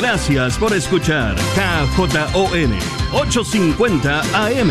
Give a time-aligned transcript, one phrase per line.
[0.00, 2.72] Gracias por escuchar KJON
[3.14, 4.70] 850 AM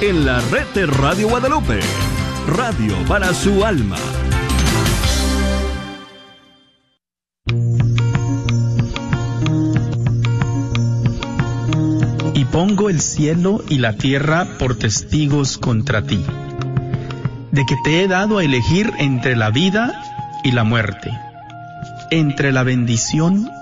[0.00, 1.78] en la red de Radio Guadalupe.
[2.48, 3.98] Radio para su alma.
[12.32, 16.24] Y pongo el cielo y la tierra por testigos contra ti,
[17.50, 19.92] de que te he dado a elegir entre la vida
[20.42, 21.10] y la muerte,
[22.10, 23.61] entre la bendición y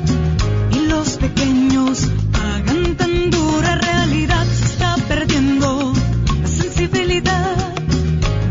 [1.03, 4.45] los pequeños pagan tan dura realidad.
[4.45, 5.93] Se está perdiendo
[6.41, 7.55] la sensibilidad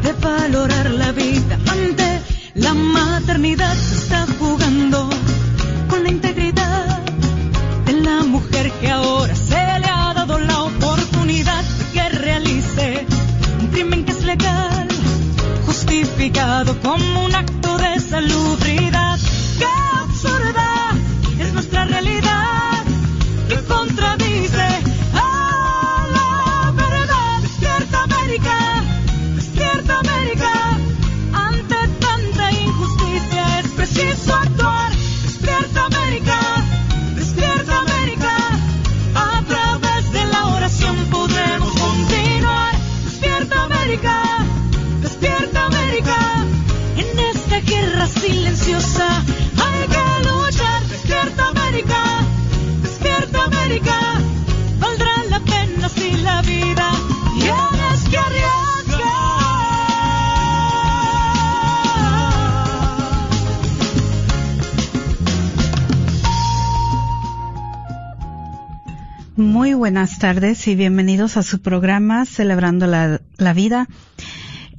[0.03, 2.09] de valorar la vida ante
[2.55, 3.90] la maternidad.
[48.11, 49.09] Silenciosa
[49.63, 50.83] hay que luchar.
[50.89, 52.03] Despierta América,
[52.83, 53.99] despierta América.
[54.79, 56.91] Valdrá la pena si la vida
[57.39, 58.61] tienes que arriesgar.
[69.37, 73.89] Muy buenas tardes y bienvenidos a su programa Celebrando la, la Vida.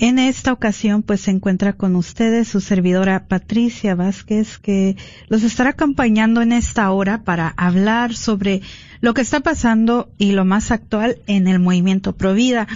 [0.01, 4.97] En esta ocasión, pues se encuentra con ustedes su servidora Patricia Vázquez, que
[5.27, 8.63] los estará acompañando en esta hora para hablar sobre
[8.99, 12.67] lo que está pasando y lo más actual en el movimiento Provida.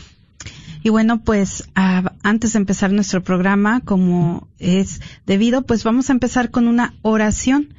[0.84, 6.52] Y bueno, pues antes de empezar nuestro programa, como es debido, pues vamos a empezar
[6.52, 7.74] con una oración.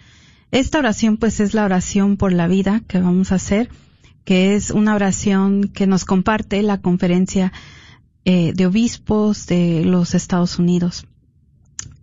[0.51, 3.69] Esta oración, pues es la oración por la vida que vamos a hacer,
[4.25, 7.53] que es una oración que nos comparte la conferencia
[8.29, 11.07] eh, de obispos de los Estados Unidos.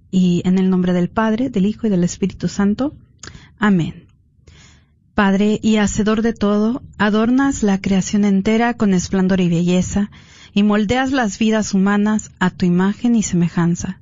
[0.09, 2.95] Y en el nombre del Padre, del Hijo y del Espíritu Santo.
[3.59, 4.05] Amén.
[5.15, 10.11] Padre y Hacedor de todo, adornas la creación entera con esplendor y belleza,
[10.53, 13.99] y moldeas las vidas humanas a tu imagen y semejanza.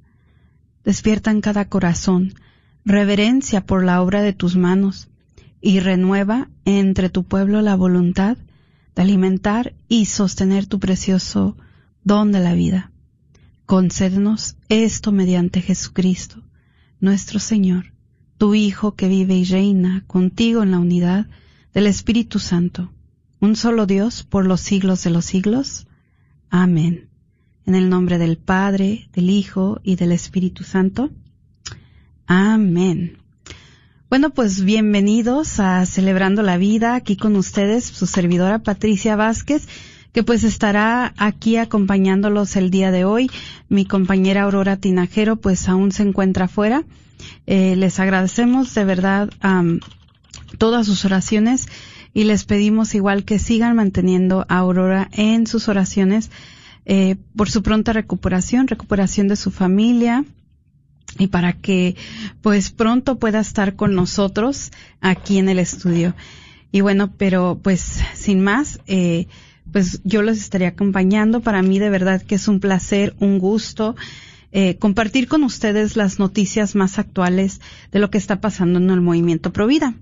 [0.85, 2.35] Despierta en cada corazón
[2.85, 5.09] reverencia por la obra de tus manos,
[5.59, 8.37] y renueva entre tu pueblo la voluntad
[8.95, 11.57] de alimentar y sostener tu precioso
[12.03, 12.91] don de la vida.
[13.65, 16.43] Concédenos esto mediante Jesucristo,
[16.99, 17.93] nuestro Señor,
[18.37, 21.27] tu Hijo que vive y reina contigo en la unidad
[21.73, 22.91] del Espíritu Santo,
[23.39, 25.87] un solo Dios por los siglos de los siglos.
[26.49, 27.07] Amén.
[27.65, 31.11] En el nombre del Padre, del Hijo y del Espíritu Santo.
[32.25, 33.17] Amén.
[34.09, 39.67] Bueno, pues bienvenidos a Celebrando la Vida, aquí con ustedes, su servidora Patricia Vázquez,
[40.11, 43.29] que pues estará aquí acompañándolos el día de hoy.
[43.69, 46.83] Mi compañera Aurora Tinajero pues aún se encuentra afuera.
[47.45, 49.29] Eh, les agradecemos de verdad
[50.57, 51.67] todas sus oraciones
[52.13, 56.29] y les pedimos igual que sigan manteniendo a Aurora en sus oraciones
[56.85, 60.25] eh, por su pronta recuperación, recuperación de su familia,
[61.17, 61.95] y para que
[62.41, 64.71] pues pronto pueda estar con nosotros
[65.01, 66.15] aquí en el estudio.
[66.71, 69.27] Y bueno, pero pues sin más, eh,
[69.71, 71.41] pues yo los estaría acompañando.
[71.41, 73.95] Para mí de verdad que es un placer, un gusto
[74.51, 79.01] eh, compartir con ustedes las noticias más actuales de lo que está pasando en el
[79.01, 79.93] movimiento Provida.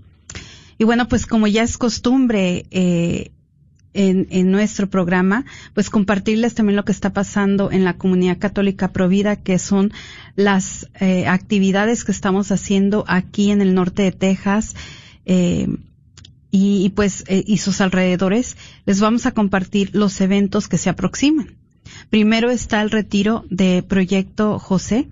[0.77, 3.31] Y bueno, pues como ya es costumbre, eh,
[3.94, 8.92] en, en, nuestro programa, pues compartirles también lo que está pasando en la comunidad católica
[8.92, 9.92] Provida, que son
[10.36, 14.75] las eh, actividades que estamos haciendo aquí en el norte de Texas
[15.25, 15.68] eh,
[16.51, 18.57] y, y, pues eh, y sus alrededores.
[18.86, 21.56] Les vamos a compartir los eventos que se aproximan.
[22.10, 25.07] Primero está el retiro de Proyecto José,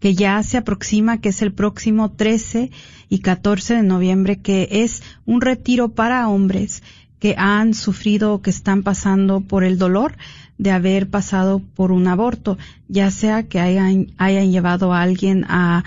[0.00, 2.70] que ya se aproxima, que es el próximo 13
[3.08, 6.82] y 14 de noviembre, que es un retiro para hombres
[7.18, 10.16] que han sufrido o que están pasando por el dolor
[10.58, 12.58] de haber pasado por un aborto,
[12.88, 15.84] ya sea que hayan, hayan llevado a alguien a,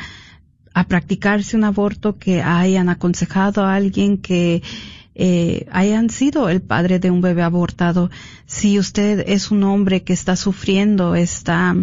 [0.75, 4.61] a practicarse un aborto, que hayan aconsejado a alguien que
[5.15, 8.11] eh, hayan sido el padre de un bebé abortado.
[8.45, 11.73] Si usted es un hombre que está sufriendo esta,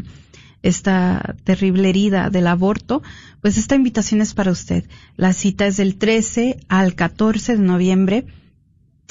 [0.63, 3.03] esta terrible herida del aborto,
[3.41, 4.85] pues esta invitación es para usted.
[5.17, 8.27] La cita es del 13 al 14 de noviembre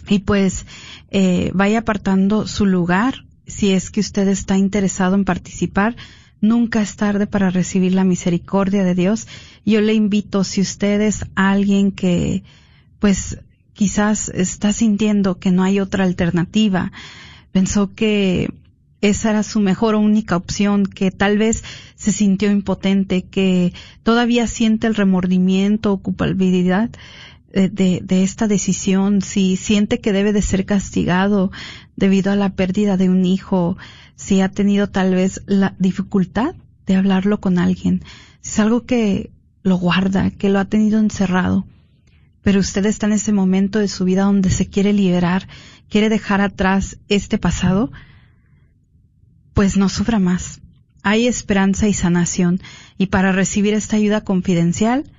[0.08, 0.68] y pues
[1.10, 5.96] eh, vaya apartando su lugar si es que usted está interesado en participar.
[6.42, 9.28] Nunca es tarde para recibir la misericordia de Dios.
[9.64, 12.44] Yo le invito, si usted es alguien que
[13.00, 13.38] pues
[13.74, 16.92] quizás está sintiendo que no hay otra alternativa,
[17.52, 18.50] pensó que
[19.02, 21.64] esa era su mejor o única opción, que tal vez
[21.96, 23.74] se sintió impotente, que
[24.04, 26.92] todavía siente el remordimiento o culpabilidad
[27.54, 31.52] de, de, esta decisión, si siente que debe de ser castigado
[31.96, 33.78] debido a la pérdida de un hijo,
[34.16, 36.56] si ha tenido tal vez la dificultad
[36.86, 38.04] de hablarlo con alguien,
[38.42, 39.32] si es algo que
[39.64, 41.66] lo guarda, que lo ha tenido encerrado,
[42.42, 45.48] pero usted está en ese momento de su vida donde se quiere liberar,
[45.90, 47.92] quiere dejar atrás este pasado,
[49.54, 50.62] pues no sufra más.
[51.04, 52.62] Hay esperanza y sanación,
[52.98, 55.12] y para recibir esta ayuda confidencial,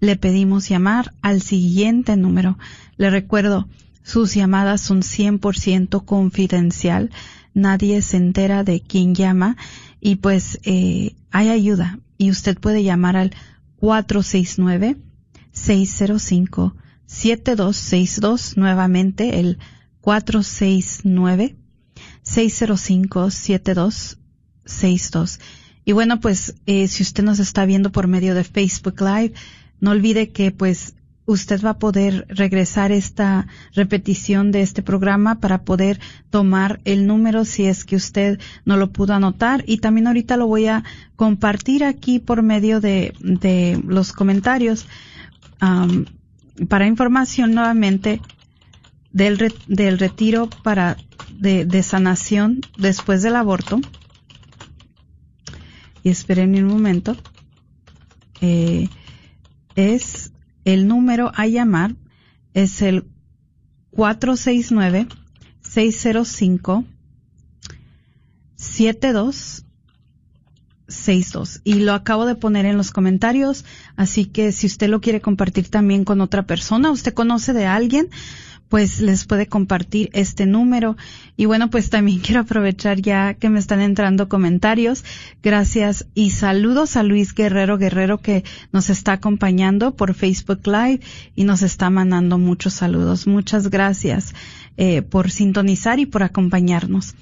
[0.00, 2.58] le pedimos llamar al siguiente número.
[2.96, 3.68] Le recuerdo,
[4.02, 7.10] sus llamadas son 100% confidencial,
[7.54, 9.56] nadie se entera de quién llama.
[10.00, 12.00] Y pues eh, hay ayuda.
[12.18, 13.34] Y usted puede llamar al
[13.76, 14.96] 469
[15.52, 16.74] 605
[17.06, 19.58] 7262 nuevamente el
[20.00, 21.56] 469
[22.22, 25.40] 605 7262
[25.84, 29.32] y bueno pues eh, si usted nos está viendo por medio de Facebook Live
[29.86, 30.96] no olvide que pues
[31.26, 37.44] usted va a poder regresar esta repetición de este programa para poder tomar el número
[37.44, 40.82] si es que usted no lo pudo anotar y también ahorita lo voy a
[41.14, 43.12] compartir aquí por medio de,
[43.86, 44.88] los comentarios
[46.68, 48.20] para información nuevamente
[49.12, 50.96] del, del retiro para
[51.30, 53.80] de, de, sanación después del aborto.
[56.02, 57.16] Y esperen un momento.
[58.40, 58.88] Eh,
[59.76, 60.32] es
[60.64, 61.94] el número a llamar
[62.54, 63.04] es el
[63.90, 65.06] 469
[65.62, 66.84] 605
[68.56, 69.66] 72
[70.88, 73.64] 62 y lo acabo de poner en los comentarios,
[73.96, 78.08] así que si usted lo quiere compartir también con otra persona, usted conoce de alguien,
[78.68, 80.96] pues les puede compartir este número.
[81.36, 85.04] Y bueno, pues también quiero aprovechar ya que me están entrando comentarios.
[85.42, 91.00] Gracias y saludos a Luis Guerrero Guerrero que nos está acompañando por Facebook Live
[91.34, 93.26] y nos está mandando muchos saludos.
[93.26, 94.34] Muchas gracias
[94.76, 97.14] eh, por sintonizar y por acompañarnos.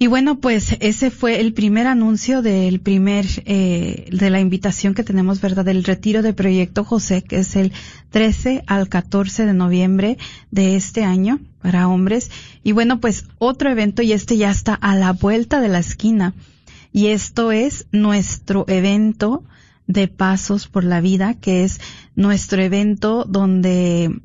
[0.00, 5.02] Y bueno, pues ese fue el primer anuncio del primer, eh, de la invitación que
[5.02, 5.64] tenemos, ¿verdad?
[5.64, 7.72] Del retiro de Proyecto José, que es el
[8.10, 10.16] 13 al 14 de noviembre
[10.52, 12.30] de este año para hombres.
[12.62, 16.32] Y bueno, pues otro evento y este ya está a la vuelta de la esquina.
[16.92, 19.42] Y esto es nuestro evento
[19.88, 21.80] de Pasos por la Vida, que es
[22.14, 24.20] nuestro evento donde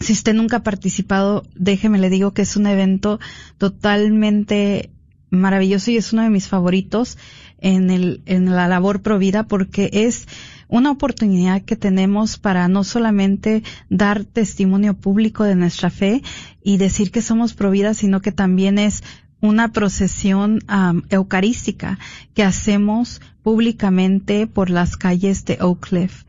[0.00, 3.20] si usted nunca ha participado, déjeme le digo que es un evento
[3.58, 4.90] totalmente
[5.30, 7.18] maravilloso y es uno de mis favoritos
[7.58, 10.26] en el, en la labor provida porque es
[10.68, 16.22] una oportunidad que tenemos para no solamente dar testimonio público de nuestra fe
[16.62, 19.02] y decir que somos providas, sino que también es
[19.40, 20.60] una procesión
[21.08, 21.98] eucarística
[22.34, 26.24] que hacemos públicamente por las calles de Oak Cliff,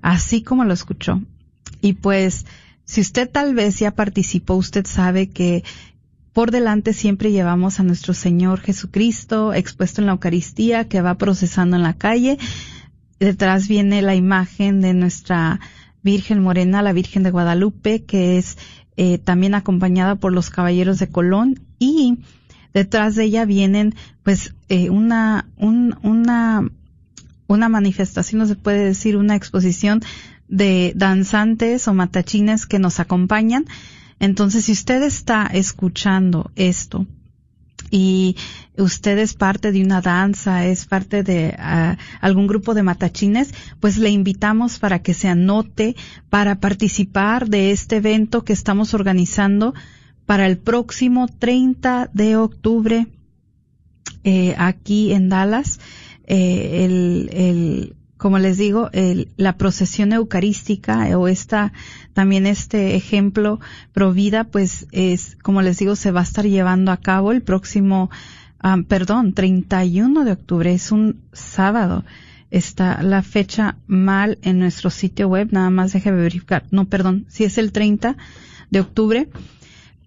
[0.00, 1.22] así como lo escuchó.
[1.80, 2.46] Y pues,
[2.88, 5.62] si usted tal vez ya participó, usted sabe que
[6.32, 11.76] por delante siempre llevamos a nuestro Señor Jesucristo expuesto en la Eucaristía que va procesando
[11.76, 12.38] en la calle.
[13.20, 15.60] Detrás viene la imagen de nuestra
[16.02, 18.56] Virgen Morena, la Virgen de Guadalupe, que es
[18.96, 22.20] eh, también acompañada por los caballeros de Colón y
[22.72, 26.66] detrás de ella vienen pues eh, una una
[27.48, 30.00] una manifestación, no se puede decir una exposición
[30.48, 33.66] de danzantes o matachines que nos acompañan.
[34.18, 37.06] Entonces, si usted está escuchando esto
[37.90, 38.36] y
[38.76, 43.96] usted es parte de una danza, es parte de ah, algún grupo de matachines, pues
[43.98, 45.96] le invitamos para que se anote
[46.28, 49.74] para participar de este evento que estamos organizando
[50.26, 53.06] para el próximo 30 de octubre
[54.24, 55.80] eh, aquí en Dallas
[56.30, 61.72] eh, el, el, como les digo, el, la procesión eucarística o esta,
[62.12, 63.60] también este ejemplo
[63.92, 68.10] Provida, pues es, como les digo, se va a estar llevando a cabo el próximo,
[68.62, 72.04] um, perdón, 31 de octubre, es un sábado.
[72.50, 76.64] Está la fecha mal en nuestro sitio web, nada más deje verificar.
[76.70, 78.16] No, perdón, si es el 30
[78.70, 79.28] de octubre.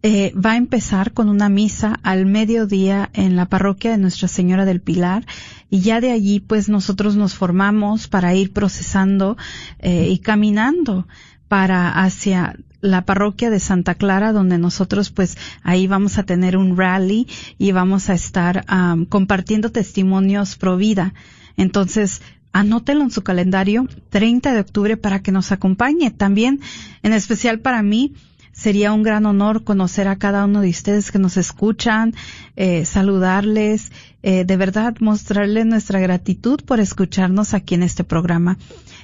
[0.03, 4.65] Eh, va a empezar con una misa al mediodía en la parroquia de Nuestra Señora
[4.65, 5.27] del Pilar
[5.69, 9.37] y ya de allí pues nosotros nos formamos para ir procesando
[9.77, 11.07] eh, y caminando
[11.47, 16.77] para hacia la parroquia de Santa Clara donde nosotros pues ahí vamos a tener un
[16.77, 17.27] rally
[17.59, 18.65] y vamos a estar
[19.07, 21.13] compartiendo testimonios pro vida.
[21.57, 26.11] Entonces, anótelo en su calendario 30 de octubre para que nos acompañe.
[26.11, 26.59] También,
[27.03, 28.13] en especial para mí,
[28.61, 32.13] Sería un gran honor conocer a cada uno de ustedes que nos escuchan,
[32.55, 33.91] eh, saludarles,
[34.21, 38.59] eh, de verdad mostrarles nuestra gratitud por escucharnos aquí en este programa.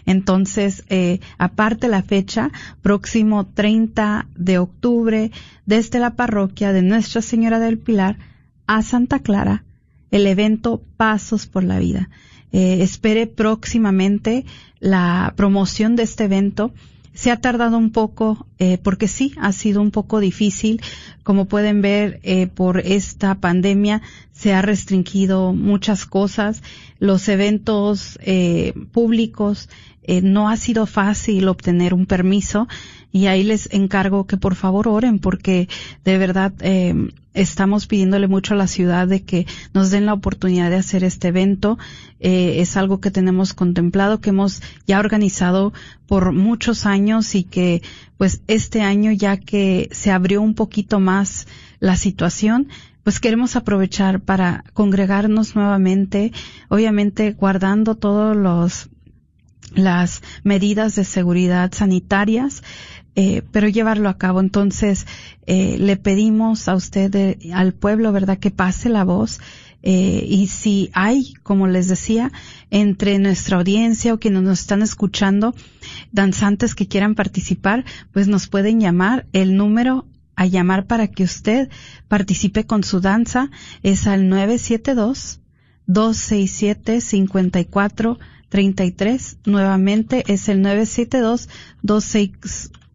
[0.06, 2.52] Entonces, eh, aparte la fecha,
[2.84, 5.32] próximo 30 de octubre,
[5.66, 8.20] desde la parroquia de Nuestra Señora del Pilar
[8.68, 9.64] a Santa Clara,
[10.12, 12.12] el evento Pasos por la Vida.
[12.52, 14.46] Eh, espere próximamente
[14.80, 16.72] la promoción de este evento
[17.18, 20.80] se ha tardado un poco, eh, porque sí, ha sido un poco difícil.
[21.24, 26.62] Como pueden ver, eh, por esta pandemia se ha restringido muchas cosas.
[27.00, 29.68] Los eventos eh, públicos
[30.04, 32.68] eh, no ha sido fácil obtener un permiso
[33.18, 35.68] y ahí les encargo que por favor oren porque
[36.06, 40.70] de verdad eh, estamos pidiéndole mucho a la ciudad de que nos den la oportunidad
[40.70, 41.80] de hacer este evento.
[42.20, 45.74] Eh, es algo que tenemos contemplado, que hemos ya organizado
[46.06, 47.82] por muchos años y que
[48.18, 51.48] pues este año ya que se abrió un poquito más
[51.80, 52.68] la situación,
[53.02, 56.34] pues queremos aprovechar para congregarnos nuevamente,
[56.70, 58.90] obviamente guardando todos los
[59.76, 62.64] las medidas de seguridad sanitarias,
[63.20, 64.40] eh, pero llevarlo a cabo.
[64.40, 65.08] Entonces,
[65.48, 69.40] eh, le pedimos a usted, al pueblo, ¿verdad?, que pase la voz.
[69.82, 72.32] Eh, y si hay, como les decía,
[72.70, 75.56] entre nuestra audiencia o quienes nos están escuchando,
[76.12, 79.26] danzantes que quieran participar, pues nos pueden llamar.
[79.34, 80.06] El número
[80.36, 81.70] a llamar para que usted
[82.08, 83.50] participe con su danza
[83.82, 85.42] es al 972
[85.88, 88.20] 267 54
[88.50, 89.38] 33.
[89.46, 91.50] Nuevamente es el 972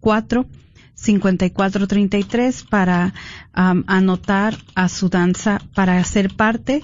[0.02, 0.46] 264
[0.94, 3.14] 5433 para
[3.52, 6.82] anotar a su danza para ser parte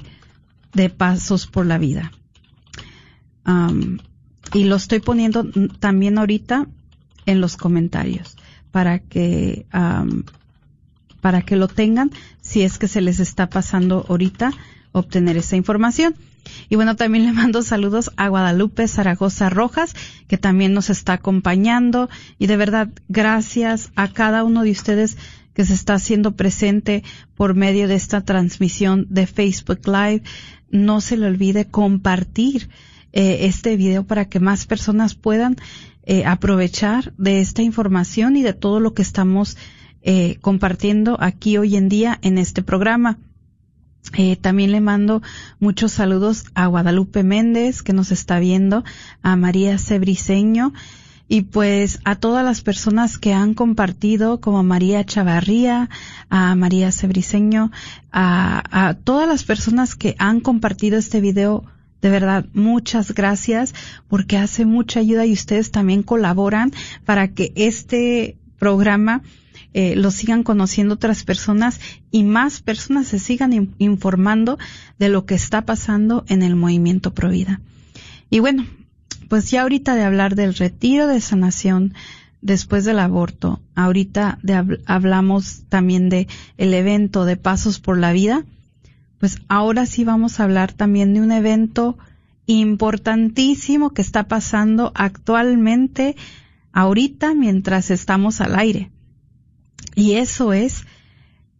[0.72, 2.12] de Pasos por la Vida.
[4.54, 5.44] y lo estoy poniendo
[5.78, 6.66] también ahorita
[7.26, 8.36] en los comentarios
[8.70, 9.66] para que
[11.20, 12.10] para que lo tengan
[12.40, 14.52] si es que se les está pasando ahorita
[14.92, 16.14] obtener esa información.
[16.68, 19.94] Y bueno, también le mando saludos a Guadalupe Zaragoza Rojas,
[20.26, 22.08] que también nos está acompañando.
[22.38, 25.16] Y de verdad, gracias a cada uno de ustedes
[25.54, 27.02] que se está haciendo presente
[27.34, 30.22] por medio de esta transmisión de Facebook Live.
[30.70, 32.68] No se le olvide compartir
[33.12, 35.56] eh, este video para que más personas puedan
[36.04, 39.56] eh, aprovechar de esta información y de todo lo que estamos
[40.02, 43.18] eh, compartiendo aquí hoy en día en este programa.
[44.16, 45.22] Eh, también le mando
[45.60, 48.84] muchos saludos a Guadalupe Méndez, que nos está viendo,
[49.22, 50.72] a María Cebriseño,
[51.28, 55.90] y pues a todas las personas que han compartido, como María Chavarría,
[56.30, 57.70] a María Cebriseño,
[58.10, 61.64] a, a todas las personas que han compartido este video,
[62.00, 63.74] de verdad, muchas gracias,
[64.08, 66.72] porque hace mucha ayuda y ustedes también colaboran
[67.04, 69.22] para que este programa
[69.74, 74.58] eh, lo sigan conociendo otras personas y más personas se sigan informando
[74.98, 77.60] de lo que está pasando en el movimiento Provida.
[78.30, 78.66] Y bueno,
[79.28, 81.94] pues ya ahorita de hablar del retiro de sanación
[82.40, 88.44] después del aborto, ahorita de, hablamos también de el evento de Pasos por la Vida,
[89.18, 91.98] pues ahora sí vamos a hablar también de un evento
[92.46, 96.16] importantísimo que está pasando actualmente
[96.72, 98.90] ahorita mientras estamos al aire.
[99.94, 100.84] Y eso es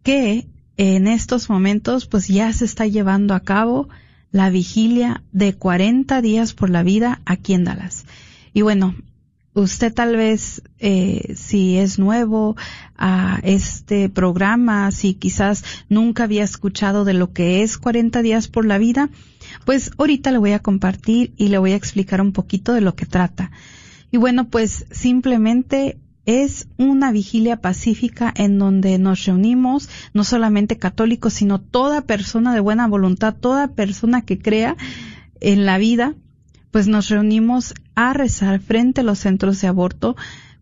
[0.03, 0.47] que
[0.77, 3.89] en estos momentos pues ya se está llevando a cabo
[4.31, 8.05] la vigilia de 40 días por la vida aquí en Dallas.
[8.53, 8.95] Y bueno,
[9.55, 12.57] usted tal vez eh, si es nuevo
[12.97, 18.65] a este programa, si quizás nunca había escuchado de lo que es 40 días por
[18.65, 19.11] la vida,
[19.65, 22.95] pues ahorita le voy a compartir y le voy a explicar un poquito de lo
[22.95, 23.51] que trata.
[24.11, 31.33] Y bueno, pues simplemente es una vigilia pacífica en donde nos reunimos, no solamente católicos,
[31.33, 34.77] sino toda persona de buena voluntad, toda persona que crea
[35.41, 36.15] en la vida,
[36.71, 40.17] pues nos reunimos a rezar frente a los centros de aborto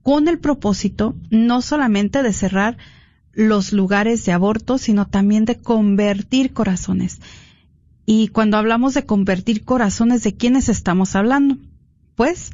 [0.04, 2.76] con el propósito no solamente de cerrar
[3.32, 7.20] los lugares de aborto, sino también de convertir corazones.
[8.04, 11.58] Y cuando hablamos de convertir corazones, ¿de quiénes estamos hablando?
[12.14, 12.52] Pues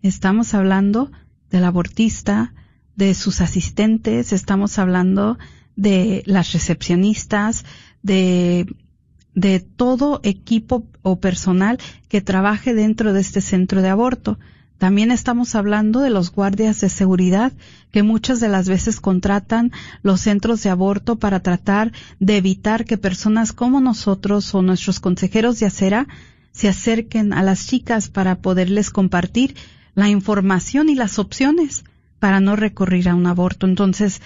[0.00, 1.10] estamos hablando
[1.52, 2.52] del abortista,
[2.96, 5.38] de sus asistentes, estamos hablando
[5.76, 7.64] de las recepcionistas,
[8.02, 8.66] de,
[9.34, 11.78] de todo equipo o personal
[12.08, 14.38] que trabaje dentro de este centro de aborto.
[14.78, 17.52] También estamos hablando de los guardias de seguridad
[17.92, 19.70] que muchas de las veces contratan
[20.02, 25.60] los centros de aborto para tratar de evitar que personas como nosotros o nuestros consejeros
[25.60, 26.08] de acera
[26.50, 29.54] se acerquen a las chicas para poderles compartir
[29.94, 31.84] la información y las opciones
[32.18, 33.66] para no recurrir a un aborto.
[33.66, 34.20] Entonces,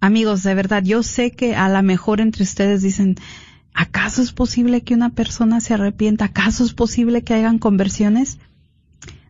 [0.00, 3.16] amigos, de verdad, yo sé que a lo mejor entre ustedes dicen,
[3.74, 6.26] ¿acaso es posible que una persona se arrepienta?
[6.26, 8.38] ¿Acaso es posible que hagan conversiones?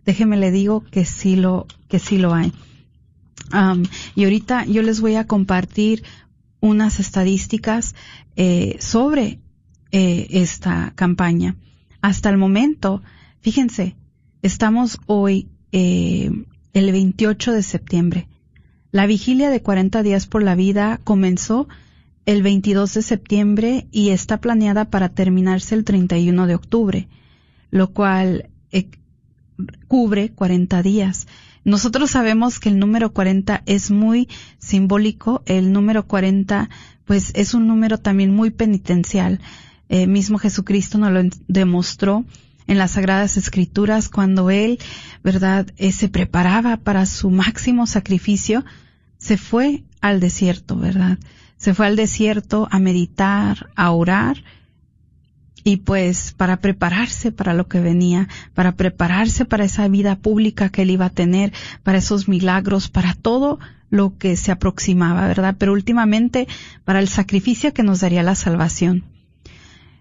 [0.04, 2.52] Déjeme le digo que sí lo, que sí lo hay.
[4.14, 6.04] y ahorita yo les voy a compartir
[6.61, 7.95] unas estadísticas
[8.37, 9.40] eh, sobre
[9.92, 11.57] eh, esta campaña.
[12.02, 13.02] Hasta el momento,
[13.40, 13.97] fíjense,
[14.42, 16.30] estamos hoy eh,
[16.73, 18.28] el 28 de septiembre.
[18.92, 21.68] La vigilia de 40 días por la vida comenzó
[22.26, 27.09] el 22 de septiembre y está planeada para terminarse el 31 de octubre,
[27.70, 28.88] lo cual eh,
[29.88, 31.26] cubre 40 días.
[31.64, 34.28] Nosotros sabemos que el número 40 es muy
[34.59, 36.70] simbólico, el número 40
[37.04, 39.40] pues es un número también muy penitencial.
[39.88, 42.25] Eh, mismo Jesucristo nos lo demostró
[42.70, 44.78] en las Sagradas Escrituras cuando él,
[45.24, 48.64] verdad, eh, se preparaba para su máximo sacrificio,
[49.18, 51.18] se fue al desierto, verdad.
[51.56, 54.44] Se fue al desierto a meditar, a orar,
[55.64, 60.82] y pues para prepararse para lo que venía, para prepararse para esa vida pública que
[60.82, 63.58] él iba a tener, para esos milagros, para todo
[63.90, 65.56] lo que se aproximaba, ¿verdad?
[65.58, 66.46] Pero últimamente
[66.84, 69.02] para el sacrificio que nos daría la salvación.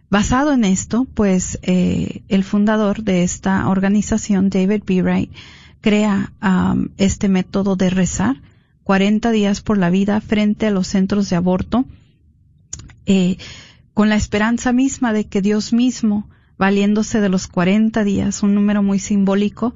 [0.10, 5.04] Basado en esto, pues eh, el fundador de esta organización, David B.
[5.04, 5.32] Wright,
[5.82, 8.42] crea um, este método de rezar
[8.84, 11.86] 40 días por la vida frente a los centros de aborto,
[13.06, 13.38] eh,
[13.94, 18.82] con la esperanza misma de que Dios mismo, valiéndose de los 40 días, un número
[18.82, 19.76] muy simbólico,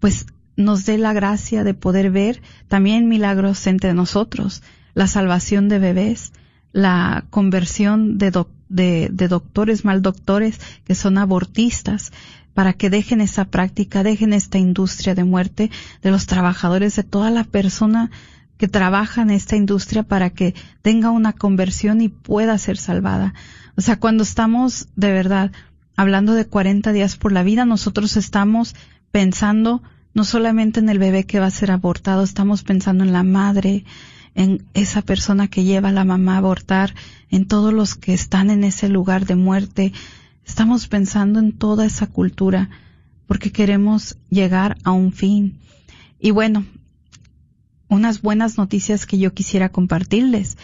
[0.00, 0.24] pues
[0.56, 4.62] nos dé la gracia de poder ver también milagros entre nosotros,
[4.94, 6.32] la salvación de bebés,
[6.72, 12.12] la conversión de, doctores, de, doctores, mal doctores, que son abortistas,
[12.54, 15.70] para que dejen esa práctica, dejen esta industria de muerte
[16.02, 18.10] de los trabajadores, de toda la persona
[18.56, 23.34] que trabaja en esta industria para que tenga una conversión y pueda ser salvada.
[23.76, 25.52] O sea, cuando estamos de verdad
[25.96, 28.74] hablando de 40 días por la vida, nosotros estamos
[29.10, 29.82] pensando
[30.14, 33.84] no solamente en el bebé que va a ser abortado, estamos pensando en la madre,
[34.36, 36.94] en esa persona que lleva a la mamá a abortar,
[37.30, 39.92] en todos los que están en ese lugar de muerte.
[40.46, 42.70] Estamos pensando en toda esa cultura
[43.26, 45.58] porque queremos llegar a un fin.
[46.20, 46.64] Y bueno,
[47.88, 50.58] unas buenas noticias que yo quisiera compartirles,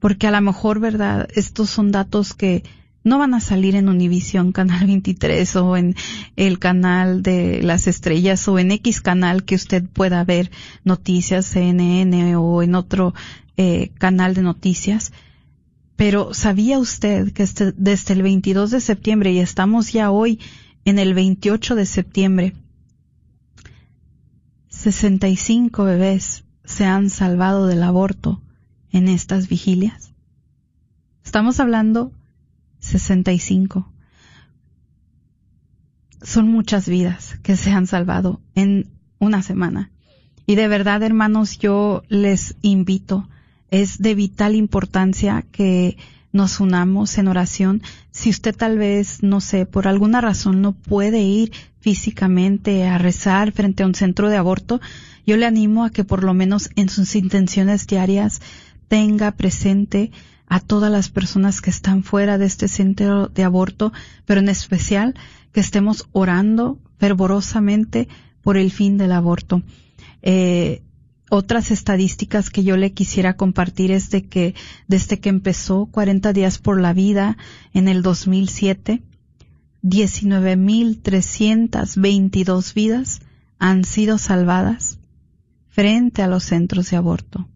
[0.00, 1.28] porque a lo mejor, ¿verdad?
[1.34, 2.64] Estos son datos que
[3.04, 5.96] no van a salir en Univisión Canal 23 o en
[6.36, 10.50] el canal de las estrellas o en X canal que usted pueda ver
[10.84, 13.14] noticias, CNN o en otro
[13.56, 15.12] eh, canal de noticias.
[15.96, 20.40] Pero ¿sabía usted que este, desde el 22 de septiembre y estamos ya hoy
[20.84, 22.54] en el 28 de septiembre,
[24.68, 28.40] 65 bebés se han salvado del aborto
[28.90, 30.12] en estas vigilias?
[31.24, 32.12] Estamos hablando
[32.82, 33.90] 65.
[36.20, 39.90] Son muchas vidas que se han salvado en una semana.
[40.46, 43.28] Y de verdad, hermanos, yo les invito,
[43.70, 45.96] es de vital importancia que
[46.32, 47.82] nos unamos en oración.
[48.10, 53.52] Si usted tal vez, no sé, por alguna razón no puede ir físicamente a rezar
[53.52, 54.80] frente a un centro de aborto,
[55.26, 58.40] yo le animo a que por lo menos en sus intenciones diarias
[58.88, 60.10] tenga presente
[60.52, 63.90] a todas las personas que están fuera de este centro de aborto,
[64.26, 65.14] pero en especial
[65.50, 68.06] que estemos orando fervorosamente
[68.42, 69.62] por el fin del aborto.
[70.20, 70.82] Eh,
[71.30, 74.54] otras estadísticas que yo le quisiera compartir es de que
[74.88, 77.38] desde que empezó 40 días por la vida
[77.72, 79.00] en el 2007,
[79.82, 83.22] 19.322 vidas
[83.58, 84.98] han sido salvadas
[85.70, 87.48] frente a los centros de aborto.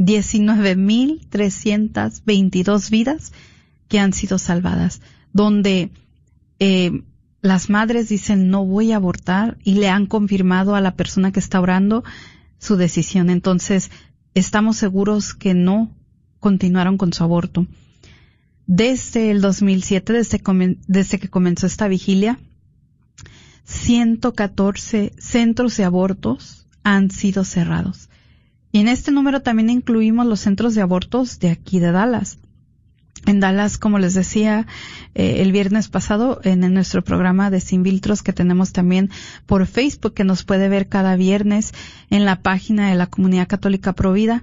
[0.00, 3.32] 19.322 vidas
[3.86, 5.00] que han sido salvadas,
[5.32, 5.92] donde
[6.58, 7.04] eh,
[7.42, 11.40] las madres dicen no voy a abortar y le han confirmado a la persona que
[11.40, 12.04] está orando
[12.58, 13.30] su decisión.
[13.30, 13.90] Entonces,
[14.34, 15.90] estamos seguros que no
[16.38, 17.66] continuaron con su aborto.
[18.66, 20.42] Desde el 2007, desde,
[20.86, 22.38] desde que comenzó esta vigilia,
[23.64, 28.09] 114 centros de abortos han sido cerrados.
[28.72, 32.38] Y en este número también incluimos los centros de abortos de aquí de Dallas.
[33.26, 34.66] En Dallas, como les decía
[35.14, 39.10] eh, el viernes pasado, en, nuestro programa de Sin Filtros que tenemos también
[39.46, 41.72] por Facebook, que nos puede ver cada viernes
[42.08, 44.42] en la página de la Comunidad Católica Provida,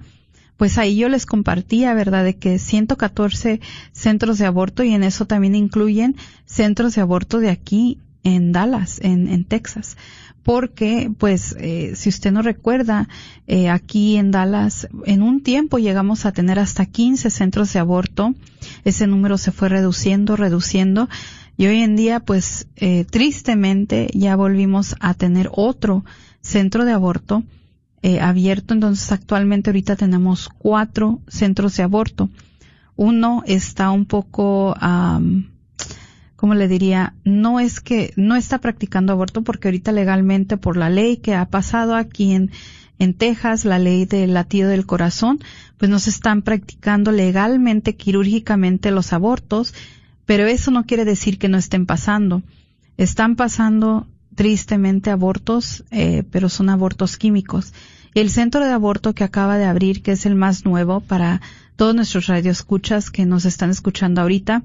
[0.56, 3.60] pues ahí yo les compartía, ¿verdad?, de que 114
[3.92, 7.98] centros de aborto y en eso también incluyen centros de aborto de aquí
[8.34, 9.96] en Dallas, en, en Texas.
[10.42, 13.08] Porque, pues, eh, si usted no recuerda,
[13.46, 18.34] eh, aquí en Dallas, en un tiempo llegamos a tener hasta 15 centros de aborto.
[18.84, 21.08] Ese número se fue reduciendo, reduciendo.
[21.56, 26.04] Y hoy en día, pues, eh, tristemente ya volvimos a tener otro
[26.40, 27.42] centro de aborto
[28.02, 28.74] eh, abierto.
[28.74, 32.30] Entonces actualmente ahorita tenemos cuatro centros de aborto.
[32.94, 35.46] Uno está un poco, um,
[36.38, 37.14] ¿cómo le diría?
[37.24, 41.44] No es que no está practicando aborto porque ahorita legalmente por la ley que ha
[41.46, 42.52] pasado aquí en,
[43.00, 45.40] en Texas, la ley del latido del corazón,
[45.78, 49.74] pues no se están practicando legalmente, quirúrgicamente los abortos,
[50.26, 52.44] pero eso no quiere decir que no estén pasando.
[52.96, 57.74] Están pasando tristemente abortos, eh, pero son abortos químicos.
[58.14, 61.40] El centro de aborto que acaba de abrir, que es el más nuevo para
[61.74, 64.62] todos nuestros radioescuchas que nos están escuchando ahorita,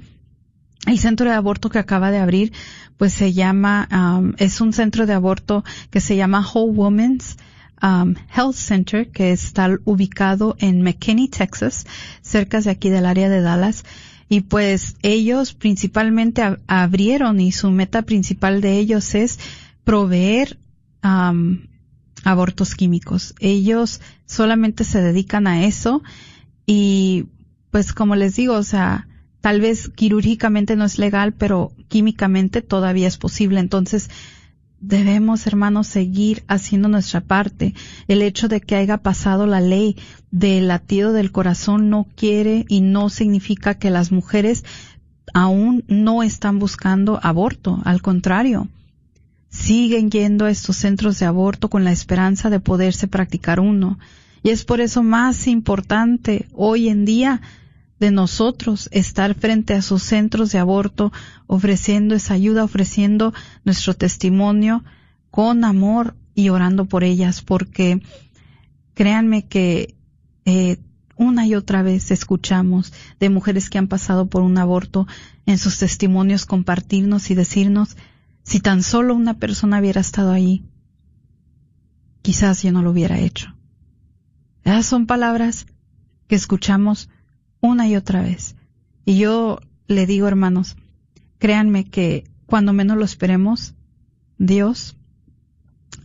[0.85, 2.53] el centro de aborto que acaba de abrir,
[2.97, 7.37] pues se llama, um, es un centro de aborto que se llama Whole Woman's
[7.81, 11.85] um, Health Center, que está ubicado en McKinney, Texas,
[12.21, 13.85] cerca de aquí del área de Dallas.
[14.29, 19.39] Y pues ellos principalmente abrieron y su meta principal de ellos es
[19.83, 20.57] proveer
[21.03, 21.67] um,
[22.23, 23.35] abortos químicos.
[23.39, 26.01] Ellos solamente se dedican a eso
[26.65, 27.25] y
[27.69, 29.07] pues como les digo, o sea,
[29.43, 33.59] tal vez quirúrgicamente no es legal, pero químicamente todavía es posible.
[33.59, 34.09] Entonces,
[34.79, 37.73] debemos, hermanos, seguir haciendo nuestra parte.
[38.07, 39.97] El hecho de que haya pasado la ley
[40.31, 44.63] del latido del corazón no quiere y no significa que las mujeres
[45.33, 47.81] aún no están buscando aborto.
[47.83, 48.69] Al contrario,
[49.49, 53.99] siguen yendo a estos centros de aborto con la esperanza de poderse practicar uno.
[54.41, 57.41] Y es por eso más importante hoy en día
[58.03, 61.13] de nosotros estar frente a sus centros de aborto,
[61.47, 64.83] ofreciendo esa ayuda, ofreciendo nuestro testimonio
[65.31, 68.01] con amor y orando por ellas, porque
[68.93, 69.95] créanme que
[70.43, 70.79] eh,
[71.15, 75.07] una y otra vez escuchamos de mujeres que han pasado por un aborto
[75.45, 77.95] en sus testimonios compartirnos y decirnos
[78.43, 80.65] si tan solo una persona hubiera estado allí,
[82.21, 83.55] quizás yo no lo hubiera hecho.
[84.65, 85.67] Esas son palabras
[86.27, 87.07] que escuchamos
[87.63, 88.55] una y otra vez.
[89.05, 90.75] Y yo le digo, hermanos,
[91.39, 93.73] créanme que cuando menos lo esperemos,
[94.37, 94.97] Dios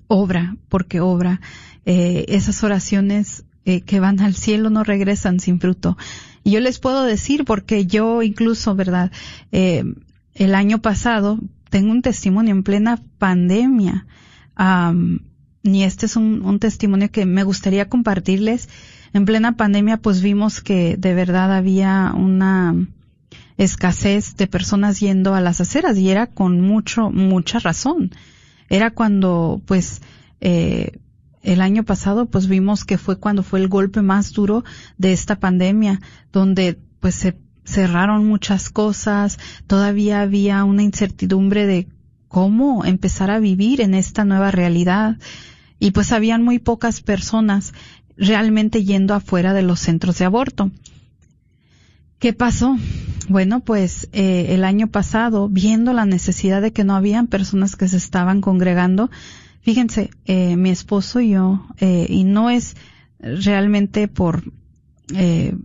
[0.07, 1.41] obra, porque obra.
[1.85, 5.99] Eh, esas oraciones eh, que van al cielo no regresan sin fruto.
[6.45, 9.11] Y yo les puedo decir, porque yo incluso, ¿verdad?
[9.53, 9.85] Eh,
[10.35, 11.41] el año pasado
[11.71, 14.07] tengo un testimonio en plena pandemia.
[15.65, 18.69] y este es un, testimonio que me gustaría compartirles.
[19.13, 22.75] En plena pandemia, pues vimos que de verdad había una
[23.57, 28.13] escasez de personas yendo a las aceras y era con mucho, mucha razón.
[28.69, 30.03] Era cuando, pues,
[30.41, 30.99] eh,
[31.43, 34.65] el año pasado, pues vimos que fue cuando fue el golpe más duro
[34.97, 36.01] de esta pandemia,
[36.33, 41.89] donde pues se cerraron muchas cosas, todavía había una incertidumbre de
[42.29, 45.17] cómo empezar a vivir en esta nueva realidad
[45.79, 47.73] y pues habían muy pocas personas
[48.19, 50.71] realmente yendo afuera de los centros de aborto.
[52.19, 52.77] ¿Qué pasó?
[53.29, 57.89] Bueno, pues eh, el año pasado, viendo la necesidad de que no habían personas que
[57.89, 59.11] se estaban congregando,
[59.61, 62.75] fíjense, eh, mi esposo y yo, eh, y no es
[63.21, 64.43] realmente por
[65.15, 65.57] eh,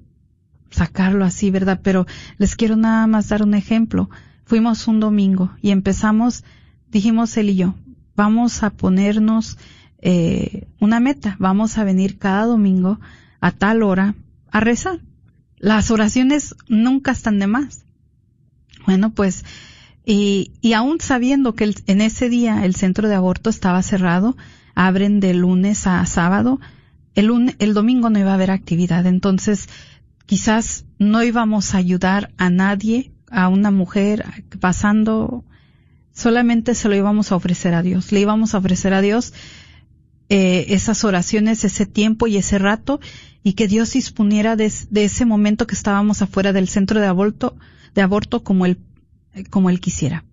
[0.70, 1.80] sacarlo así, ¿verdad?
[1.84, 2.06] Pero
[2.38, 4.10] les quiero nada más dar un ejemplo.
[4.46, 6.44] Fuimos un domingo y empezamos,
[6.92, 7.76] dijimos él y yo,
[8.16, 9.58] vamos a ponernos
[10.06, 13.00] eh, una meta, vamos a venir cada domingo
[13.40, 14.16] a tal hora
[14.52, 15.00] a rezar.
[15.58, 17.86] Las oraciones nunca están de más.
[18.86, 19.46] Bueno, pues,
[20.06, 24.36] y, y aún sabiendo que en ese día el centro de aborto estaba cerrado,
[24.76, 26.60] abren de lunes a sábado,
[27.16, 29.06] el, el domingo no iba a haber actividad.
[29.06, 29.70] Entonces,
[30.26, 34.26] quizás no íbamos a ayudar a nadie, a una mujer
[34.60, 35.46] pasando
[36.14, 38.12] solamente se lo íbamos a ofrecer a Dios.
[38.12, 39.34] Le íbamos a ofrecer a Dios
[40.36, 43.00] eh, esas oraciones, ese tiempo y ese rato,
[43.44, 47.56] y que Dios disponiera de, ese momento que estábamos afuera del centro de aborto,
[47.94, 48.80] de aborto como él,
[49.52, 50.26] como él quisiera.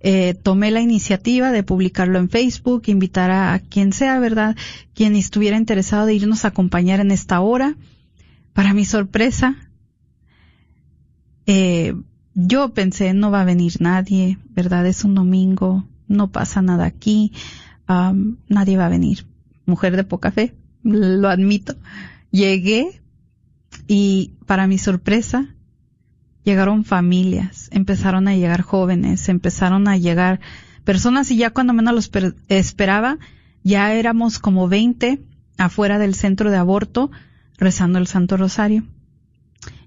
[0.00, 4.56] Eh, tomé la iniciativa de publicarlo en Facebook, invitar a, quien sea, ¿verdad?
[4.92, 7.76] Quien estuviera interesado de irnos a acompañar en esta hora.
[8.54, 9.54] Para mi sorpresa,
[11.46, 11.94] eh,
[12.34, 14.84] yo pensé, no va a venir nadie, ¿verdad?
[14.84, 17.30] Es un domingo, no pasa nada aquí,
[17.88, 19.26] nadie va a venir.
[19.64, 21.74] Mujer de poca fe, lo admito.
[22.30, 23.00] Llegué
[23.86, 25.54] y para mi sorpresa,
[26.44, 30.40] llegaron familias, empezaron a llegar jóvenes, empezaron a llegar
[30.84, 32.10] personas y ya cuando menos los
[32.48, 33.18] esperaba,
[33.64, 35.20] ya éramos como 20
[35.58, 37.10] afuera del centro de aborto
[37.58, 38.84] rezando el Santo Rosario.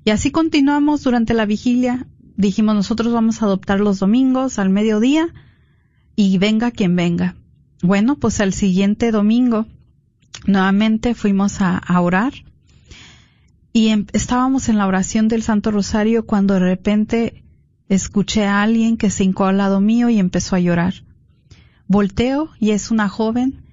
[0.03, 2.07] Y así continuamos durante la vigilia.
[2.35, 5.33] Dijimos nosotros vamos a adoptar los domingos al mediodía
[6.15, 7.35] y venga quien venga.
[7.81, 9.65] Bueno, pues al siguiente domingo
[10.45, 12.33] nuevamente fuimos a, orar
[13.71, 17.43] y em, estábamos en la oración del Santo Rosario cuando de repente
[17.87, 20.93] escuché a alguien que se hincó al lado mío y empezó a llorar.
[21.87, 23.63] Volteo y es una joven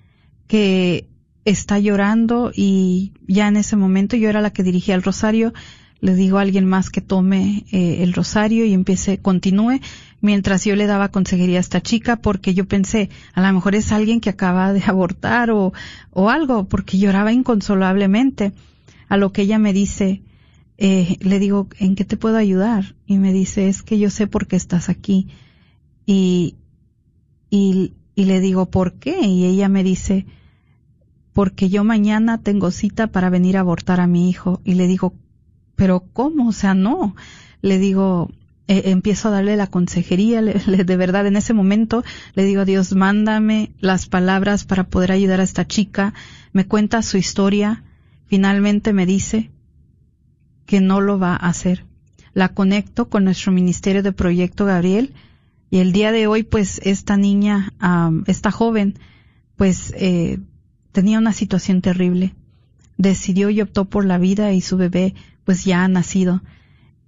[0.47, 1.09] que
[1.45, 5.53] está llorando y ya en ese momento yo era la que dirigía el rosario.
[6.01, 9.81] Le digo a alguien más que tome eh, el rosario y empiece, continúe,
[10.21, 13.93] mientras yo le daba consejería a esta chica porque yo pensé, a lo mejor es
[13.93, 15.73] alguien que acaba de abortar o,
[16.11, 18.53] o algo, porque lloraba inconsolablemente
[19.09, 20.23] a lo que ella me dice,
[20.79, 22.95] eh, le digo, ¿en qué te puedo ayudar?
[23.07, 25.29] Y me dice, es que yo sé por qué estás aquí.
[26.05, 26.57] Y,
[27.51, 29.21] y, y le digo, ¿por qué?
[29.23, 30.27] Y ella me dice,
[31.33, 34.61] porque yo mañana tengo cita para venir a abortar a mi hijo.
[34.65, 35.15] Y le digo,
[35.77, 36.49] pero ¿cómo?
[36.49, 37.15] O sea, no.
[37.63, 38.31] Le digo,
[38.69, 42.95] eh, empiezo a darle la consejería, de verdad en ese momento le digo a Dios,
[42.95, 46.15] mándame las palabras para poder ayudar a esta chica,
[46.53, 47.85] me cuenta su historia,
[48.27, 49.51] Finalmente me dice
[50.67, 51.85] que no lo va a hacer.
[52.35, 55.15] La conecto con nuestro Ministerio de Proyecto Gabriel
[55.71, 57.73] y el día de hoy pues esta niña,
[58.27, 58.99] esta joven,
[59.55, 60.39] pues eh,
[60.93, 62.35] tenía una situación terrible.
[62.99, 65.15] Decidió y optó por la vida y su bebé
[65.47, 66.43] pues ya ha nacido.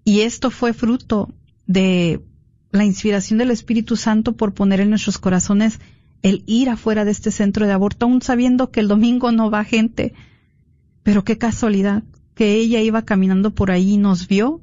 [0.05, 1.29] Y esto fue fruto
[1.66, 2.24] de
[2.70, 5.81] la inspiración del Espíritu Santo por poner en nuestros corazones
[6.22, 9.64] el ir afuera de este centro de aborto, aún sabiendo que el domingo no va
[9.64, 10.14] gente,
[11.03, 14.62] pero qué casualidad que ella iba caminando por ahí y nos vio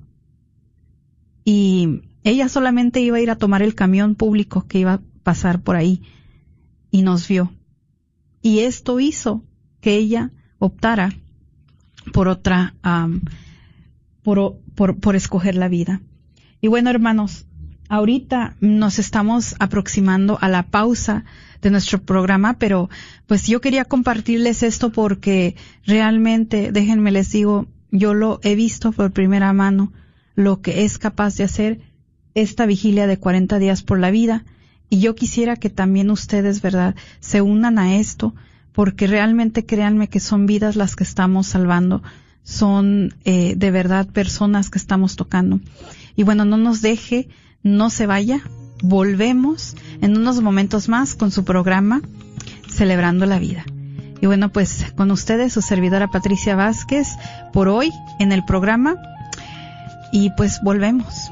[1.44, 5.62] y ella solamente iba a ir a tomar el camión público que iba a pasar
[5.62, 6.02] por ahí
[6.90, 7.54] y nos vio.
[8.42, 9.44] Y esto hizo
[9.80, 11.14] que ella optara
[12.14, 12.74] por otra,
[14.26, 16.02] por, por, por escoger la vida.
[16.60, 17.46] Y bueno, hermanos,
[17.90, 21.26] ahorita nos estamos aproximando a la pausa
[21.62, 22.90] de nuestro programa, pero
[23.28, 29.12] pues yo quería compartirles esto porque realmente, déjenme les digo, yo lo he visto por
[29.12, 29.94] primera mano,
[30.34, 31.82] lo que es capaz de hacer
[32.34, 34.44] esta vigilia de 40 días por la vida.
[34.90, 38.34] Y yo quisiera que también ustedes, ¿verdad?, se unan a esto,
[38.72, 42.02] porque realmente créanme que son vidas las que estamos salvando,
[42.46, 45.60] son eh, de verdad personas que estamos tocando.
[46.16, 47.28] Y bueno, no nos deje
[47.66, 48.42] no se vaya.
[48.82, 52.02] Volvemos en unos momentos más con su programa
[52.70, 53.66] Celebrando la Vida.
[54.22, 57.08] Y bueno, pues con ustedes su servidora Patricia Vázquez
[57.52, 58.96] por hoy en el programa.
[60.14, 61.32] Y pues volvemos.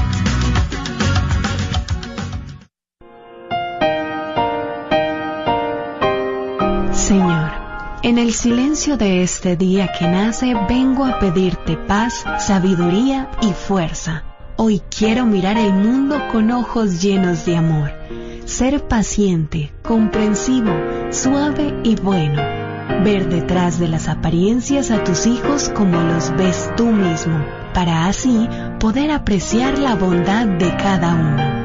[8.03, 14.23] En el silencio de este día que nace vengo a pedirte paz, sabiduría y fuerza.
[14.55, 17.91] Hoy quiero mirar el mundo con ojos llenos de amor,
[18.45, 20.71] ser paciente, comprensivo,
[21.11, 22.41] suave y bueno,
[23.03, 28.47] ver detrás de las apariencias a tus hijos como los ves tú mismo, para así
[28.79, 31.61] poder apreciar la bondad de cada uno.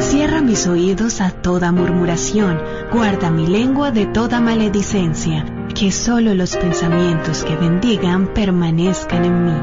[0.00, 2.60] Cierra mis oídos a toda murmuración,
[2.92, 9.62] guarda mi lengua de toda maledicencia, que solo los pensamientos que bendigan permanezcan en mí.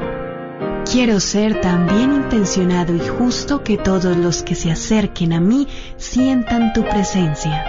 [0.92, 5.68] Quiero ser tan bien intencionado y justo que todos los que se acerquen a mí
[5.98, 7.64] sientan tu presencia.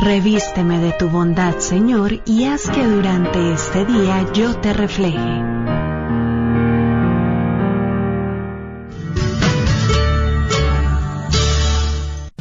[0.00, 5.87] Revísteme de tu bondad, Señor, y haz que durante este día yo te refleje.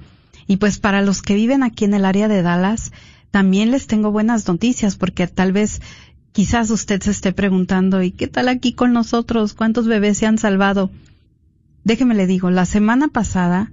[0.47, 2.91] Y pues para los que viven aquí en el área de Dallas,
[3.29, 5.81] también les tengo buenas noticias porque tal vez
[6.35, 9.53] Quizás usted se esté preguntando, ¿y qué tal aquí con nosotros?
[9.53, 10.91] ¿Cuántos bebés se han salvado?
[11.85, 13.71] Déjeme le digo, la semana pasada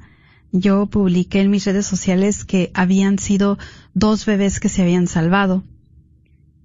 [0.53, 3.59] yo publiqué en mis redes sociales que habían sido
[3.95, 5.65] dos bebés que se habían salvado.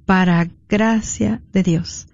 [0.06, 2.08] Para gracia de Dios.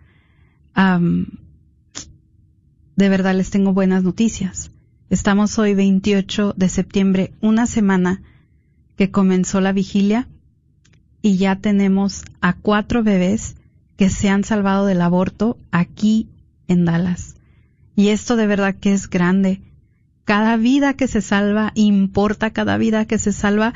[2.96, 4.72] de verdad les tengo buenas noticias.
[5.10, 8.22] Estamos hoy 28 de septiembre, una semana
[8.96, 10.30] que comenzó la vigilia
[11.22, 13.58] y ya tenemos a cuatro bebés
[13.97, 16.29] que se han salvado del aborto aquí
[16.67, 17.36] en Dallas.
[17.95, 19.62] Y esto de verdad que es grande.
[20.25, 23.73] Cada vida que se salva importa, cada vida que se salva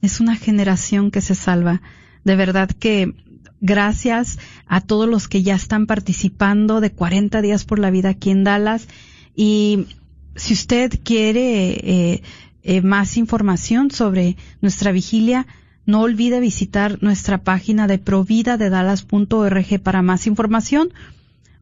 [0.00, 1.82] es una generación que se salva.
[2.24, 3.14] De verdad que
[3.60, 8.30] gracias a todos los que ya están participando de 40 días por la vida aquí
[8.30, 8.88] en Dallas.
[9.34, 9.86] Y
[10.36, 12.22] si usted quiere eh,
[12.62, 15.46] eh, más información sobre nuestra vigilia,
[15.90, 20.92] no olvide visitar nuestra página de providadedallas.org para más información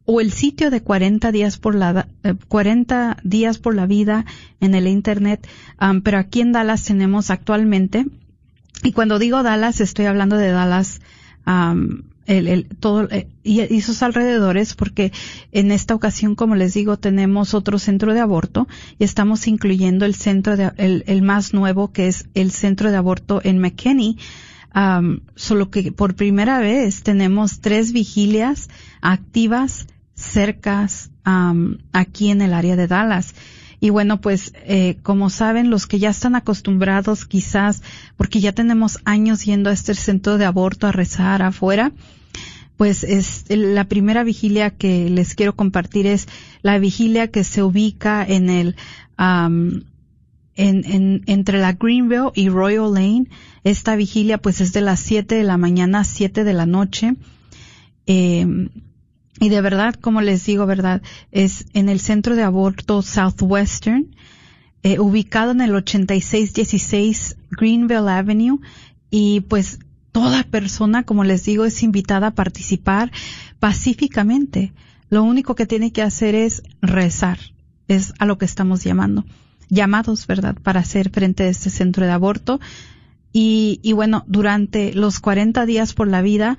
[0.05, 2.07] o el sitio de 40 días por la
[2.47, 4.25] 40 eh, días por la vida
[4.59, 5.47] en el internet,
[6.03, 8.05] pero aquí en Dallas tenemos actualmente
[8.83, 11.01] y cuando digo Dallas estoy hablando de Dallas
[12.29, 15.11] el, todo eh, y, sus alrededores porque
[15.51, 18.67] en esta ocasión como les digo tenemos otro centro de aborto
[18.99, 23.41] y estamos incluyendo el centro de el, más nuevo que es el centro de aborto
[23.43, 24.17] en McKinney.
[25.35, 28.69] Solo que por primera vez tenemos tres vigilias
[29.01, 31.09] activas cercas
[31.91, 33.33] aquí en el área de Dallas.
[33.79, 37.81] Y bueno, pues eh, como saben, los que ya están acostumbrados quizás,
[38.17, 41.93] porque ya tenemos años yendo a este centro de aborto a rezar afuera,
[42.79, 46.29] pues es la primera vigilia que les quiero compartir es
[46.61, 48.77] la vigilia que se ubica en el
[49.17, 49.83] en,
[50.55, 53.25] en, entre la Greenville y Royal Lane.
[53.65, 57.15] Esta vigilia pues es de las 7 de la mañana a 7 de la noche.
[58.07, 58.47] Eh,
[59.41, 61.01] Y de verdad, como les digo, verdad,
[61.33, 64.15] es en el centro de aborto Southwestern,
[64.83, 68.59] eh, ubicado en el 8616 Greenville Avenue.
[69.11, 69.79] Y pues
[70.11, 73.11] toda persona, como les digo, es invitada a participar
[73.59, 74.73] pacíficamente.
[75.09, 77.39] Lo único que tiene que hacer es rezar.
[77.87, 79.25] Es a lo que estamos llamando.
[79.69, 80.55] Llamados, ¿verdad?
[80.61, 82.59] Para hacer frente a este centro de aborto.
[83.31, 86.57] Y, y bueno, durante los 40 días por la vida,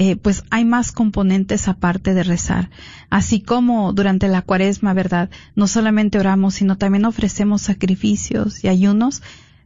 [0.00, 2.70] eh, pues hay más componentes aparte de rezar.
[3.10, 5.28] Así como durante la cuaresma, ¿verdad?
[5.56, 9.22] No solamente oramos, sino también ofrecemos sacrificios y ayunos.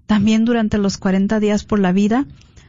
[0.06, 2.26] También durante los 40 días por la vida,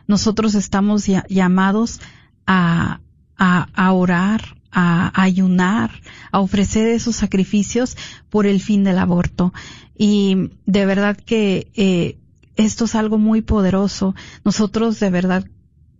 [0.07, 2.01] nosotros estamos llamados
[2.45, 2.99] a,
[3.37, 5.91] a, a orar, a, ayunar,
[6.31, 7.95] a ofrecer esos sacrificios
[8.29, 9.53] por el fin del aborto.
[9.97, 12.17] Y de verdad que eh,
[12.55, 14.15] esto es algo muy poderoso.
[14.43, 15.45] Nosotros de verdad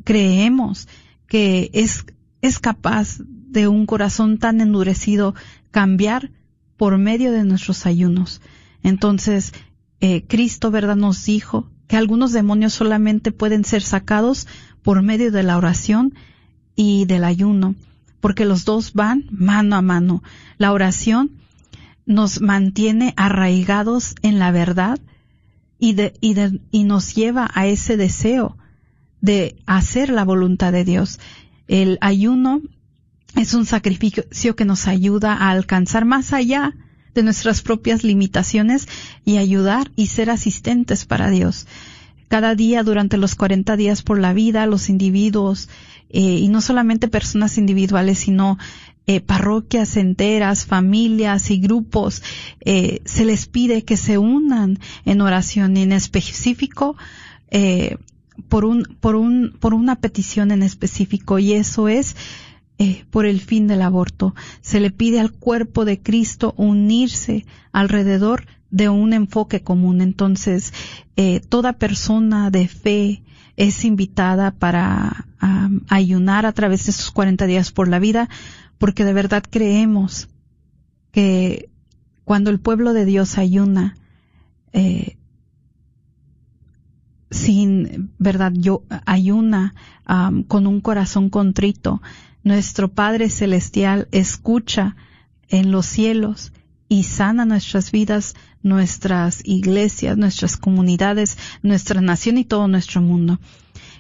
[0.04, 0.88] creemos
[1.28, 2.06] que es,
[2.42, 5.36] es capaz de un corazón tan endurecido
[5.72, 6.32] cambiar
[6.76, 8.42] por medio de nuestros ayunos.
[8.82, 9.54] Entonces,
[10.02, 14.48] eh, Cristo, ¿verdad?, nos dijo que algunos demonios solamente pueden ser sacados
[14.82, 16.14] por medio de la oración
[16.76, 17.76] y del ayuno,
[18.20, 20.24] porque los dos van mano a mano.
[20.58, 21.32] La oración
[22.06, 25.00] nos mantiene arraigados en la verdad
[25.80, 28.58] y, de, y, de, y nos lleva a ese deseo
[29.22, 31.20] de hacer la voluntad de Dios.
[31.68, 32.62] El ayuno
[33.36, 36.74] es un sacrificio que nos ayuda a alcanzar más allá
[37.14, 38.88] de nuestras propias limitaciones
[39.26, 41.68] y ayudar y ser asistentes para Dios.
[42.28, 45.70] Cada día durante los 40 días por la vida, los individuos,
[46.10, 48.58] eh, y no solamente personas individuales, sino
[49.06, 52.24] eh, parroquias enteras, familias y grupos,
[52.62, 56.96] eh, se les pide que se unan en oración en específico
[57.52, 57.98] eh,
[58.48, 62.16] por un, por un, por una petición en específico y eso es
[62.84, 64.36] eh, por el fin del aborto.
[64.60, 70.02] Se le pide al cuerpo de Cristo unirse alrededor de un enfoque común.
[70.02, 70.74] Entonces,
[71.16, 73.24] eh, toda persona de fe
[73.56, 75.28] es invitada para
[75.88, 78.28] ayunar a través de estos 40 días por la vida,
[78.80, 80.28] porque de verdad creemos
[81.12, 81.70] que
[82.26, 83.96] cuando el pueblo de Dios ayuna,
[84.74, 85.16] eh,
[87.32, 89.74] sin verdad yo ayuna
[90.48, 92.02] con un corazón contrito
[92.44, 94.96] nuestro Padre celestial escucha
[95.50, 96.54] en los cielos
[96.90, 103.40] y sana nuestras vidas nuestras iglesias nuestras comunidades nuestra nación y todo nuestro mundo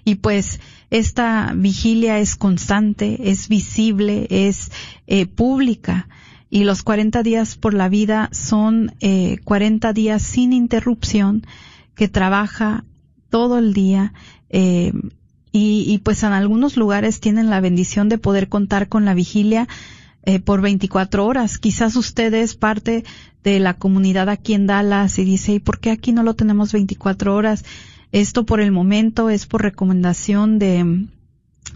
[0.05, 4.71] y pues esta vigilia es constante es visible es
[5.07, 6.07] eh, pública
[6.53, 11.47] y los 40 días por la vida son eh, 40 días sin interrupción
[11.95, 12.85] que trabaja
[13.29, 14.13] todo el día.
[14.49, 14.93] Eh,
[15.53, 19.69] y, y, pues en algunos lugares tienen la bendición de poder contar con la vigilia
[20.25, 21.59] eh, por 24 horas.
[21.59, 23.03] Quizás usted es parte
[23.43, 26.71] de la comunidad aquí en Dallas y dice, ¿y por qué aquí no lo tenemos
[26.71, 27.65] 24 horas?
[28.11, 31.07] Esto por el momento es por recomendación de,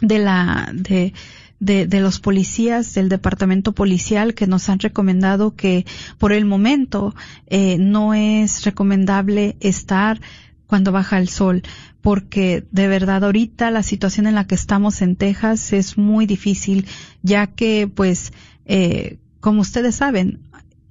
[0.02, 1.14] de la, de,
[1.60, 5.86] de, de, los policías del departamento policial que nos han recomendado que
[6.18, 7.16] por el momento
[7.48, 10.22] eh, no es recomendable estar
[10.68, 11.64] cuando baja el sol,
[12.02, 16.86] porque de verdad ahorita la situación en la que estamos en Texas es muy difícil,
[17.24, 18.34] ya que pues,
[18.66, 20.42] eh, como ustedes saben,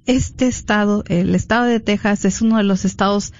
[0.05, 3.33] este estado, el estado de Texas es uno de los estados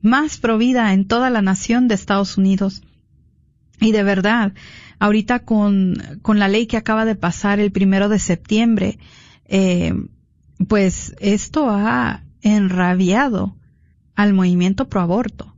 [0.00, 2.82] más provida en toda la nación de Estados Unidos.
[3.80, 4.52] Y de verdad,
[4.98, 8.98] ahorita con, con la ley que acaba de pasar el primero de septiembre,
[9.46, 9.92] eh,
[10.66, 13.56] pues esto ha enrabiado
[14.14, 15.54] al movimiento pro aborto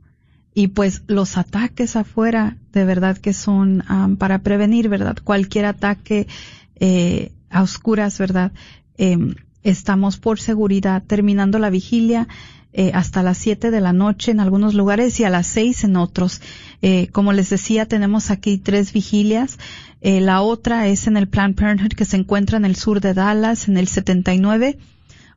[0.53, 3.83] y pues los ataques afuera de verdad que son
[4.17, 5.17] para prevenir, ¿verdad?
[5.23, 6.27] Cualquier ataque
[6.79, 8.51] eh, a oscuras, ¿verdad?
[8.97, 9.17] Eh,
[9.63, 12.27] estamos por seguridad terminando la vigilia
[12.73, 15.97] eh, hasta las 7 de la noche en algunos lugares y a las 6 en
[15.97, 16.41] otros.
[16.81, 19.57] Eh, como les decía, tenemos aquí tres vigilias.
[19.99, 23.13] Eh, la otra es en el Planned Parenthood que se encuentra en el sur de
[23.13, 24.77] Dallas, en el 79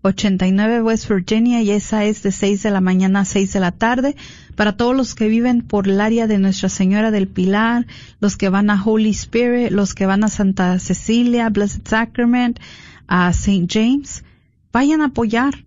[0.05, 3.72] 89 West Virginia y esa es de 6 de la mañana a 6 de la
[3.72, 4.16] tarde.
[4.55, 7.86] Para todos los que viven por el área de Nuestra Señora del Pilar,
[8.20, 12.61] los que van a Holy Spirit, los que van a Santa Cecilia, Blessed Sacrament,
[13.09, 13.66] a St.
[13.68, 14.24] James,
[14.72, 15.64] vayan a apoyar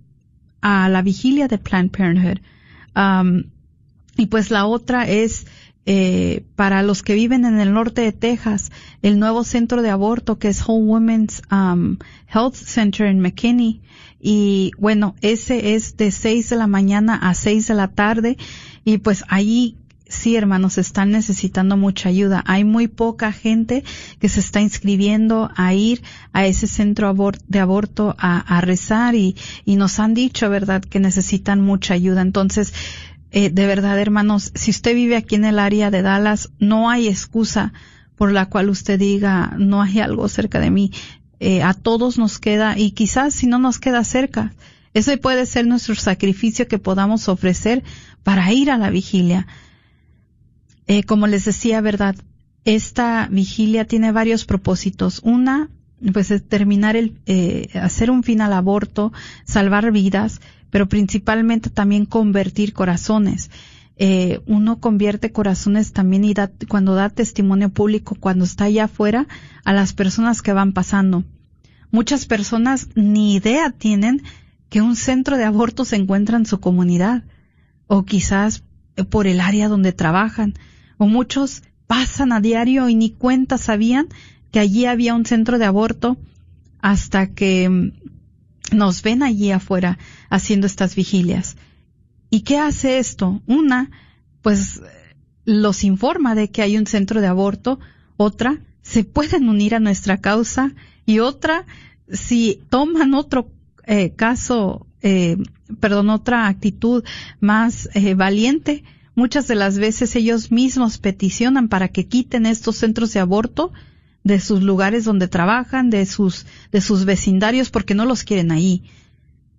[0.61, 2.39] a la vigilia de Planned Parenthood.
[2.95, 3.45] Um,
[4.17, 5.47] y pues la otra es
[5.89, 10.38] eh, para los que viven en el norte de Texas, el nuevo centro de aborto
[10.38, 11.95] que es Whole Women's um,
[12.27, 13.79] Health Center en McKinney.
[14.19, 18.38] Y bueno, ese es de 6 de la mañana a 6 de la tarde.
[18.83, 19.77] Y pues ahí
[20.09, 22.43] sí, hermanos, están necesitando mucha ayuda.
[22.47, 23.85] Hay muy poca gente
[24.19, 26.01] que se está inscribiendo a ir
[26.33, 27.13] a ese centro
[27.47, 29.35] de aborto a, rezar y,
[29.65, 32.21] nos han dicho, ¿verdad?, que necesitan mucha ayuda.
[32.21, 32.73] Entonces,
[33.32, 37.07] eh, de verdad, hermanos, si usted vive aquí en el área de Dallas, no hay
[37.07, 37.73] excusa
[38.15, 40.91] por la cual usted diga, no hay algo cerca de mí.
[41.39, 44.53] Eh, a todos nos queda, y quizás si no nos queda cerca,
[44.93, 47.84] ese puede ser nuestro sacrificio que podamos ofrecer
[48.23, 49.45] para ir a la vigilia.
[50.88, 52.15] Eh, como les decía, ¿verdad?
[52.65, 55.19] Esta vigilia tiene varios propósitos.
[55.23, 55.69] Una,
[56.13, 59.13] pues es terminar el, eh, hacer un fin al aborto,
[59.45, 60.41] salvar vidas,
[60.78, 63.49] pero principalmente también convertir corazones.
[63.95, 69.28] Eh, uno convierte corazones también y da, cuando da testimonio público, cuando está allá afuera,
[69.65, 71.23] a las personas que van pasando.
[71.89, 74.21] Muchas personas ni idea tienen
[74.69, 77.23] que un centro de aborto se encuentra en su comunidad
[77.88, 78.61] o quizás
[79.09, 80.53] por el área donde trabajan
[80.99, 84.09] o muchos pasan a diario y ni cuenta sabían
[84.51, 86.17] que allí había un centro de aborto
[86.82, 87.91] hasta que mm,
[88.74, 89.97] nos ven allí afuera
[90.30, 91.57] haciendo estas vigilias.
[92.30, 93.41] ¿Y qué hace esto?
[93.47, 93.91] Una,
[94.41, 94.82] pues
[95.45, 97.80] los informa de que hay un centro de aborto,
[98.18, 100.74] otra, se pueden unir a nuestra causa
[101.05, 101.65] y otra,
[102.11, 103.51] si toman otro
[103.86, 105.38] eh, caso, eh,
[105.80, 107.03] perdón, otra actitud
[107.39, 108.84] más eh, valiente,
[109.18, 113.74] Muchas de las veces ellos mismos peticionan para que quiten estos centros de aborto
[114.28, 118.84] de sus lugares donde trabajan, de sus, de sus vecindarios, porque no los quieren ahí.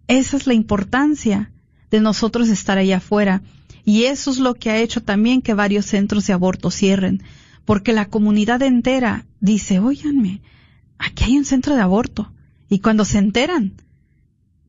[0.07, 1.51] Esa es la importancia
[1.91, 3.43] de nosotros estar allá afuera.
[3.85, 7.23] Y eso es lo que ha hecho también que varios centros de aborto cierren,
[7.65, 10.41] porque la comunidad entera dice, óiganme,
[10.99, 12.31] aquí hay un centro de aborto.
[12.69, 13.73] Y cuando se enteran,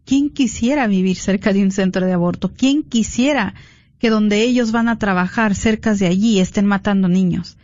[0.06, 2.54] ¿quién quisiera vivir cerca de un centro de aborto?
[2.54, 3.54] ¿Quién quisiera
[4.00, 7.58] que donde ellos van a trabajar cerca de allí estén matando niños.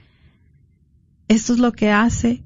[1.27, 2.43] Esto es lo que hace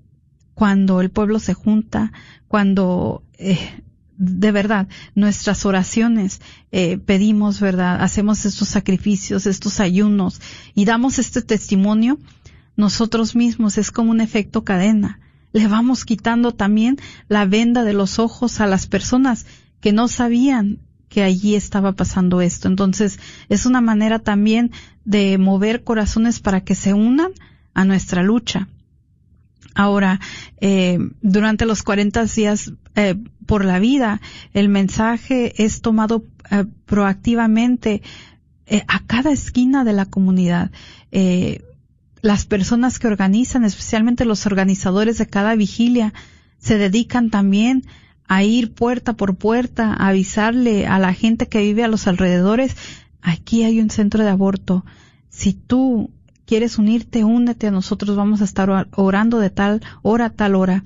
[0.54, 2.12] cuando el pueblo se junta,
[2.48, 3.82] cuando eh,
[4.18, 10.42] de verdad nuestras oraciones eh, pedimos, verdad, hacemos estos sacrificios, estos ayunos
[10.76, 12.20] y damos este testimonio,
[12.76, 15.20] nosotros mismos es como un efecto cadena.
[15.52, 19.46] Le vamos quitando también la venda de los ojos a las personas
[19.80, 22.68] que no sabían que allí estaba pasando esto.
[22.68, 23.20] Entonces,
[23.50, 24.72] es una manera también
[25.06, 27.32] de mover corazones para que se unan
[27.74, 28.67] a nuestra lucha.
[29.76, 30.20] Ahora,
[30.59, 33.15] eh, durante los 40 días eh,
[33.45, 34.20] por la vida,
[34.53, 38.01] el mensaje es tomado eh, proactivamente
[38.88, 40.70] a cada esquina de la comunidad.
[42.22, 46.13] Las personas que organizan, especialmente los organizadores de cada vigilia,
[46.59, 47.86] se dedican también
[48.28, 52.76] a ir puerta por puerta, a avisarle a la gente que vive a los alrededores,
[53.22, 54.86] aquí hay un centro de aborto.
[55.30, 56.11] Si tú
[56.50, 60.84] quieres unirte, únete a nosotros, vamos a estar orando de tal hora a tal hora.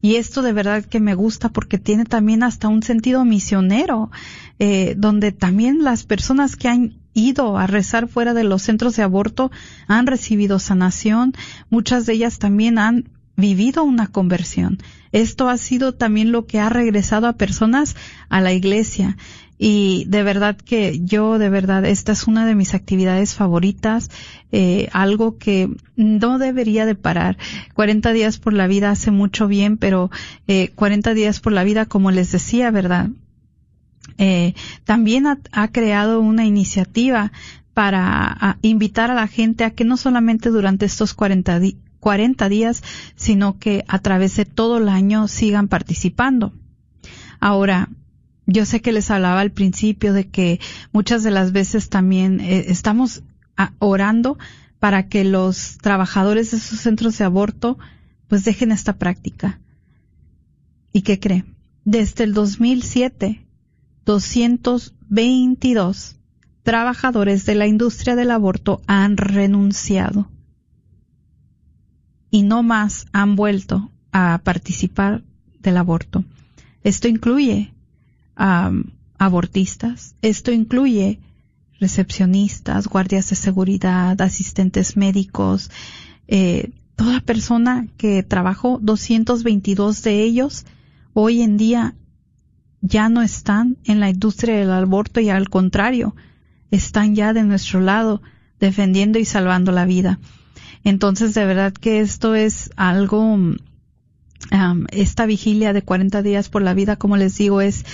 [0.00, 4.10] Y esto de verdad que me gusta porque tiene también hasta un sentido misionero,
[4.58, 9.02] eh, donde también las personas que han ido a rezar fuera de los centros de
[9.02, 9.50] aborto
[9.86, 11.34] han recibido sanación,
[11.68, 14.78] muchas de ellas también han vivido una conversión.
[15.12, 17.96] Esto ha sido también lo que ha regresado a personas
[18.30, 19.18] a la iglesia.
[19.64, 24.10] Y de verdad que yo, de verdad, esta es una de mis actividades favoritas,
[24.50, 27.38] eh, algo que no debería de parar.
[27.74, 30.10] 40 días por la vida hace mucho bien, pero
[30.48, 33.10] eh, 40 días por la vida, como les decía, ¿verdad?
[34.18, 37.30] Eh, también ha, creado una iniciativa
[37.72, 42.82] para invitar a la gente a que no solamente durante estos 40 días 40 días,
[43.14, 46.52] sino que a través de todo el año sigan participando.
[47.38, 47.90] Ahora,
[48.46, 50.60] yo sé que les hablaba al principio de que
[50.92, 53.22] muchas de las veces también eh, estamos
[53.56, 54.38] ah, orando
[54.78, 57.78] para que los trabajadores de esos centros de aborto
[58.28, 59.60] pues dejen esta práctica.
[60.92, 61.44] ¿Y qué cree?
[61.84, 63.46] Desde el 2007,
[64.04, 66.16] 222
[66.62, 70.28] trabajadores de la industria del aborto han renunciado
[72.30, 75.22] y no más han vuelto a participar
[75.60, 76.24] del aborto.
[76.82, 77.72] Esto incluye
[78.34, 81.20] abortistas, esto incluye
[81.80, 85.70] recepcionistas, guardias de seguridad, asistentes médicos,
[86.28, 90.64] eh, toda persona que trabajó, 222 de ellos
[91.14, 91.94] hoy en día
[92.80, 96.14] ya no están en la industria del aborto y al contrario,
[96.70, 98.22] están ya de nuestro lado
[98.58, 100.18] defendiendo y salvando la vida.
[100.84, 103.38] Entonces, de verdad que esto es algo,
[104.90, 107.84] esta vigilia de 40 días por la vida, como les digo, es,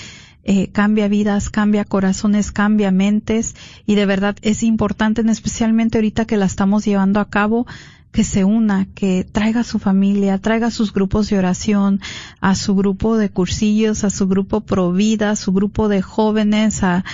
[0.51, 6.37] eh, cambia vidas, cambia corazones, cambia mentes y de verdad es importante, especialmente ahorita que
[6.37, 7.67] la estamos llevando a cabo,
[8.11, 12.01] que se una, que traiga a su familia, traiga a sus grupos de oración,
[12.41, 17.05] a su grupo de cursillos, a su grupo Provida, a su grupo de jóvenes, a,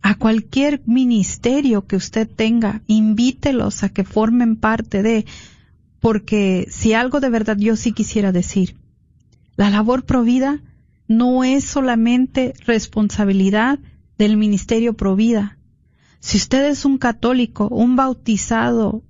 [0.00, 5.26] a cualquier ministerio que usted tenga, invítelos a que formen parte de,
[5.98, 8.76] porque si algo de verdad yo sí quisiera decir,
[9.56, 10.60] la labor Provida
[11.08, 13.78] no es solamente responsabilidad
[14.18, 15.58] del ministerio Provida.
[16.20, 19.02] Si usted es un católico, un bautizado,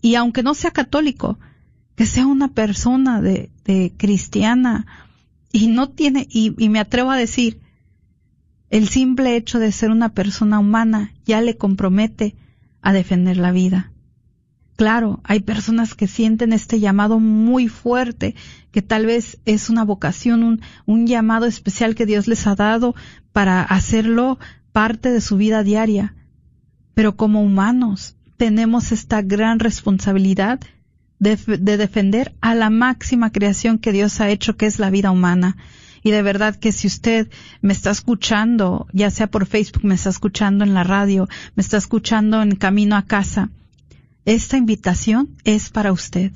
[0.00, 1.38] y aunque no sea católico,
[1.94, 3.50] que sea una persona de,
[3.96, 4.86] cristiana
[5.52, 7.60] y no tiene, y me atrevo a decir,
[8.70, 12.34] el simple hecho de ser una persona humana ya le compromete
[12.82, 13.92] a defender la vida.
[14.76, 18.34] Claro, hay personas que sienten este llamado muy fuerte,
[18.76, 22.94] que tal vez es una vocación, un, llamado especial que Dios les ha dado
[23.32, 24.38] para hacerlo
[24.70, 26.14] parte de su vida diaria.
[26.92, 30.60] Pero como humanos tenemos esta gran responsabilidad
[31.18, 31.38] de
[31.78, 35.56] defender a la máxima creación que Dios ha hecho, que es la vida humana.
[36.02, 37.30] Y de verdad que si usted
[37.62, 41.78] me está escuchando, ya sea por Facebook, me está escuchando en la radio, me está
[41.78, 43.48] escuchando en camino a casa,
[44.26, 46.32] esta invitación es para usted.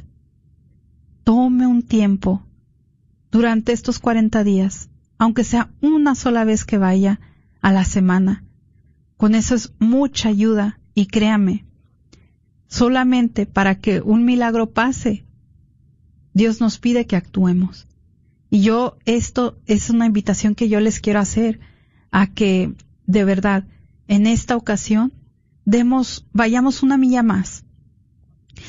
[1.24, 2.42] Tome un tiempo
[3.30, 7.20] durante estos 40 días, aunque sea una sola vez que vaya
[7.60, 8.44] a la semana.
[9.16, 11.66] Con eso es mucha ayuda y créame,
[12.66, 15.24] solamente para que un milagro pase,
[16.32, 17.86] Dios nos pide que actuemos.
[18.48, 21.60] Y yo, esto es una invitación que yo les quiero hacer
[22.10, 22.74] a que,
[23.06, 23.64] de verdad,
[24.08, 25.12] en esta ocasión,
[25.64, 27.64] demos, vayamos una milla más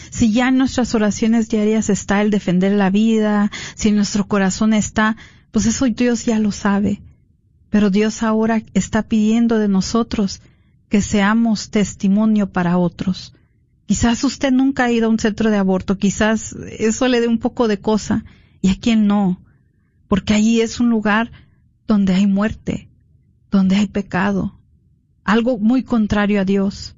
[0.10, 4.74] si ya en nuestras oraciones diarias está el defender la vida, si en nuestro corazón
[4.74, 5.18] está,
[5.52, 7.02] pues eso Dios ya lo sabe.
[7.70, 10.42] Pero Dios ahora está pidiendo de nosotros
[10.90, 13.34] que seamos testimonio para otros.
[13.86, 17.40] Quizás usted nunca ha ido a un centro de aborto, quizás eso le dé un
[17.40, 18.24] poco de cosa,
[18.62, 19.42] y a quien no,
[20.08, 21.32] porque allí es un lugar
[21.88, 22.90] donde hay muerte,
[23.50, 24.60] donde hay pecado,
[25.24, 26.96] algo muy contrario a Dios.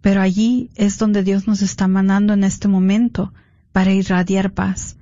[0.00, 3.32] Pero allí es donde Dios nos está mandando en este momento
[3.72, 4.96] para irradiar paz.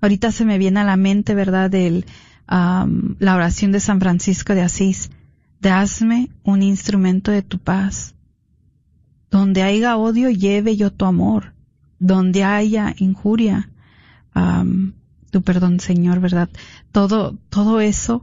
[0.00, 2.06] Ahorita se me viene a la mente, ¿verdad?, del,
[2.48, 5.10] la oración de San Francisco de Asís.
[5.60, 8.14] De hazme un instrumento de tu paz.
[9.30, 11.54] Donde haya odio, lleve yo tu amor.
[11.98, 13.70] Donde haya injuria,
[15.30, 16.50] tu perdón, Señor, ¿verdad?
[16.92, 18.22] Todo, todo eso,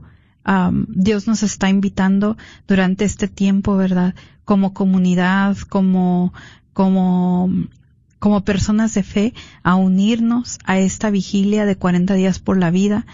[0.88, 4.14] Dios nos está invitando durante este tiempo, ¿verdad?
[4.44, 6.32] Como comunidad, como,
[6.72, 7.50] como,
[8.18, 13.06] como personas de fe, a unirnos a esta vigilia de 40 días por la vida.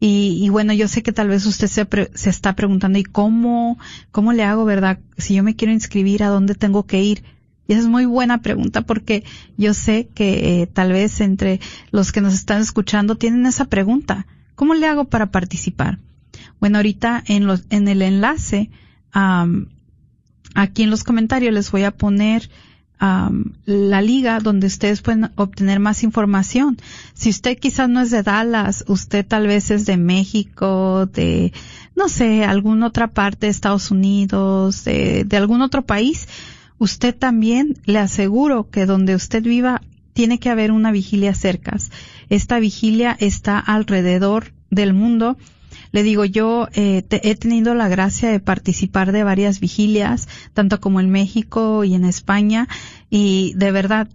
[0.00, 3.78] Y, y bueno, yo sé que tal vez usted se, se está preguntando, ¿y cómo,
[4.12, 5.00] cómo le hago, verdad?
[5.16, 7.24] Si yo me quiero inscribir, ¿a dónde tengo que ir?
[7.68, 9.24] Y esa es muy buena pregunta porque
[9.58, 11.60] yo sé que eh, tal vez entre
[11.90, 14.26] los que nos están escuchando tienen esa pregunta.
[14.54, 15.98] ¿Cómo le hago para participar?
[16.60, 18.70] Bueno, ahorita en, los, en el enlace
[20.60, 22.50] Aquí en los comentarios les voy a poner
[22.98, 26.78] la liga donde ustedes pueden obtener más información.
[27.14, 31.52] Si usted quizás no es de Dallas, usted tal vez es de México, de,
[31.94, 36.26] no sé, alguna otra parte de Estados Unidos, de, de algún otro país,
[36.78, 39.80] usted también le aseguro que donde usted viva
[40.12, 41.76] tiene que haber una vigilia cerca.
[42.30, 45.36] Esta vigilia está alrededor del mundo
[45.92, 51.00] le digo, yo eh, he tenido la gracia de participar de varias vigilias, tanto como
[51.00, 52.68] en México y en España,
[53.10, 54.08] y de verdad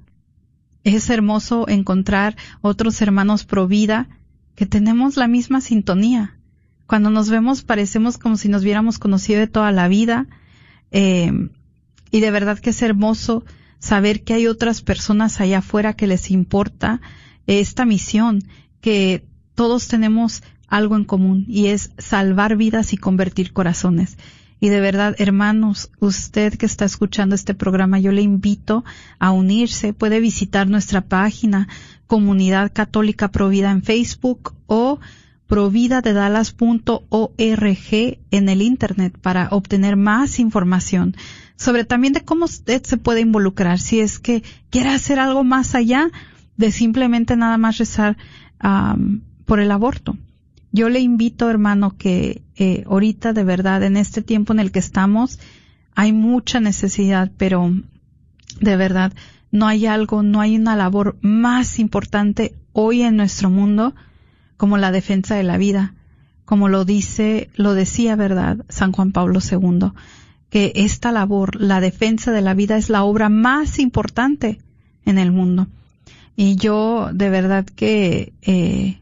[0.84, 4.08] es hermoso encontrar otros hermanos pro vida
[4.56, 6.38] que tenemos la misma sintonía.
[6.86, 10.28] Cuando nos vemos parecemos como si nos hubiéramos conocido de toda la vida,
[10.92, 11.50] eh,
[12.12, 13.44] y de verdad que es hermoso
[13.80, 17.02] saber que hay otras personas allá afuera que les importa
[17.48, 18.44] esta misión,
[18.80, 20.44] que todos tenemos
[20.74, 24.18] algo en común y es salvar vidas y convertir corazones.
[24.60, 28.84] Y de verdad, hermanos, usted que está escuchando este programa, yo le invito
[29.20, 29.94] a unirse.
[29.94, 31.68] Puede visitar nuestra página
[32.08, 35.00] Comunidad Católica Provida en Facebook o
[35.46, 41.16] providadedalas.org en el Internet para obtener más información
[41.56, 45.76] sobre también de cómo usted se puede involucrar si es que quiere hacer algo más
[45.76, 46.10] allá
[46.58, 48.18] de simplemente nada más rezar
[49.46, 50.18] por el aborto
[50.74, 54.80] yo le invito, hermano, que eh, ahorita de verdad, en este tiempo en el que
[54.80, 55.40] estamos,
[55.96, 57.72] hay mucha necesidad, pero
[58.60, 59.14] de verdad,
[59.52, 63.94] no hay algo, no hay una labor más importante hoy en nuestro mundo
[64.58, 65.94] como la defensa de la vida.
[66.46, 68.66] como lo dice, lo decía, ¿verdad?
[68.68, 69.92] San Juan Pablo II,
[70.50, 74.60] que esta labor, la defensa de la vida es la obra más importante
[75.06, 75.68] en el mundo.
[76.36, 79.00] Y yo de verdad que, eh,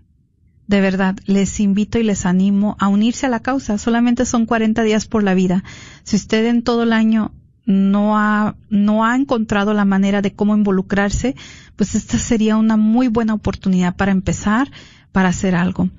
[0.72, 3.78] de verdad, les invito y les animo a unirse a la causa.
[3.78, 5.65] Solamente son 40 días por la vida.
[6.03, 7.34] Si usted en todo el año
[7.65, 11.36] no ha, no ha encontrado la manera de cómo involucrarse,
[11.76, 14.72] pues esta sería una muy buena oportunidad para empezar,
[15.11, 15.89] para hacer algo.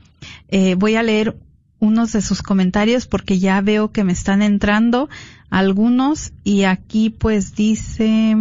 [0.48, 1.36] Eh, voy a leer
[1.78, 5.10] unos de sus comentarios porque ya veo que me están entrando
[5.50, 8.36] algunos y aquí pues dice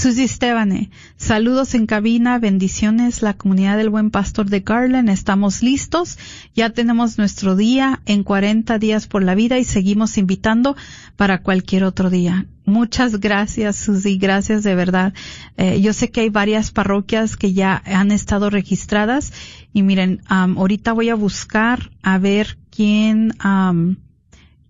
[0.00, 0.88] Susi Estebane,
[1.18, 6.16] saludos en cabina, bendiciones, la comunidad del buen pastor de Garland, estamos listos,
[6.54, 10.74] ya tenemos nuestro día en 40 días por la vida y seguimos invitando
[11.16, 12.46] para cualquier otro día.
[12.64, 15.12] Muchas gracias, Susi, gracias de verdad.
[15.58, 19.34] Eh, yo sé que hay varias parroquias que ya han estado registradas
[19.74, 23.34] y miren, ahorita voy a buscar a ver quién,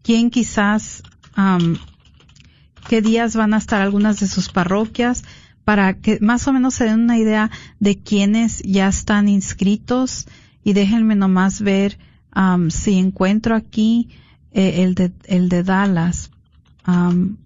[0.02, 1.04] quién quizás
[2.90, 5.22] qué días van a estar algunas de sus parroquias
[5.64, 10.26] para que más o menos se den una idea de quiénes ya están inscritos
[10.64, 12.00] y déjenme nomás ver
[12.34, 14.08] um, si encuentro aquí
[14.50, 16.32] eh, el de el de Dallas.
[16.84, 17.36] Um,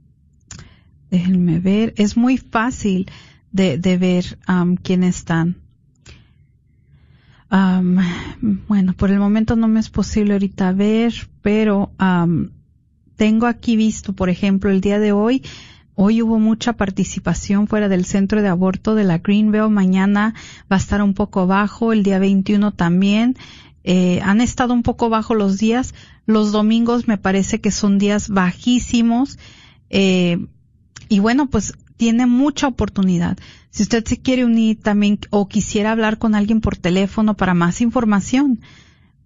[1.10, 3.10] déjenme ver, es muy fácil
[3.52, 5.56] de, de ver um, quiénes están.
[7.50, 7.98] Um,
[8.66, 12.48] bueno, por el momento no me es posible ahorita ver, pero um,
[13.16, 15.42] tengo aquí visto, por ejemplo, el día de hoy,
[15.94, 20.34] hoy hubo mucha participación fuera del centro de aborto de la Greenville, mañana
[20.70, 23.36] va a estar un poco bajo, el día 21 también.
[23.84, 25.94] Eh, han estado un poco bajo los días,
[26.26, 29.38] los domingos me parece que son días bajísimos,
[29.90, 30.46] eh,
[31.08, 33.38] y bueno, pues tiene mucha oportunidad.
[33.70, 37.80] Si usted se quiere unir también o quisiera hablar con alguien por teléfono para más
[37.80, 38.60] información,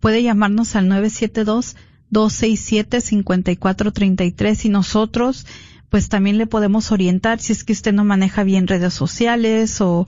[0.01, 1.77] puede llamarnos al 972
[2.11, 5.47] 267-5433 y nosotros
[5.89, 10.07] pues también le podemos orientar si es que usted no maneja bien redes sociales o,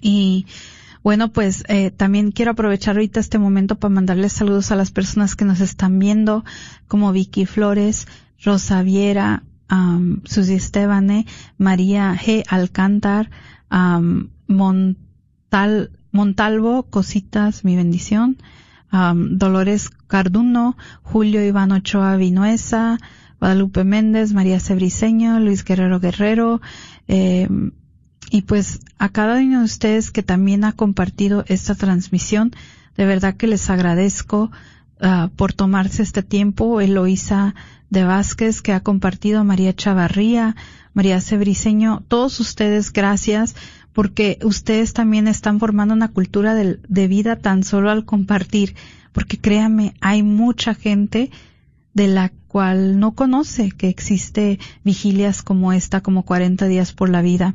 [0.00, 0.46] Y
[1.02, 5.34] bueno, pues eh, también quiero aprovechar ahorita este momento para mandarles saludos a las personas
[5.34, 6.44] que nos están viendo,
[6.86, 8.06] como Vicky Flores,
[8.42, 11.26] Rosa Viera, um, Susi Estebane,
[11.58, 12.44] María G.
[12.48, 13.30] Alcántar,
[14.46, 18.38] Montal, Montalvo, Cositas, mi bendición,
[18.92, 22.98] Dolores Carduno, Julio Iván Ochoa Vinuesa,
[23.38, 26.60] Guadalupe Méndez, María Cebriseño, Luis Guerrero Guerrero,
[27.08, 27.48] eh,
[28.30, 32.52] y pues a cada uno de ustedes que también ha compartido esta transmisión,
[32.96, 34.50] de verdad que les agradezco
[35.00, 36.80] uh, por tomarse este tiempo.
[36.80, 37.54] Eloísa
[37.90, 40.56] de Vázquez que ha compartido, María Chavarría,
[40.94, 43.56] María Cebriseño, todos ustedes gracias
[43.92, 48.76] porque ustedes también están formando una cultura de, de vida tan solo al compartir,
[49.12, 51.30] porque créanme, hay mucha gente
[51.94, 57.22] de la cual no conoce que existe vigilias como esta, como 40 días por la
[57.22, 57.54] vida.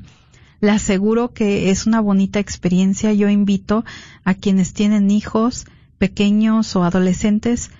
[0.60, 3.14] Le aseguro que es una bonita experiencia.
[3.14, 3.86] Yo invito
[4.24, 5.66] a quienes tienen hijos
[5.98, 7.72] pequeños o adolescentes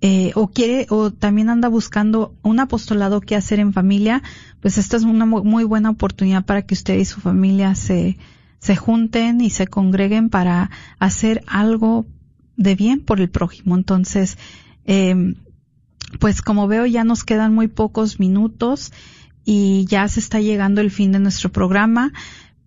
[0.00, 4.22] eh, o quiere o también anda buscando un apostolado que hacer en familia,
[4.60, 8.16] pues esta es una muy buena oportunidad para que usted y su familia se,
[8.60, 10.70] se junten y se congreguen para
[11.00, 12.06] hacer algo
[12.56, 13.76] de bien por el prójimo.
[13.76, 14.38] Entonces,
[14.84, 15.34] eh,
[16.20, 18.92] pues como veo ya nos quedan muy pocos minutos
[19.44, 22.12] y ya se está llegando el fin de nuestro programa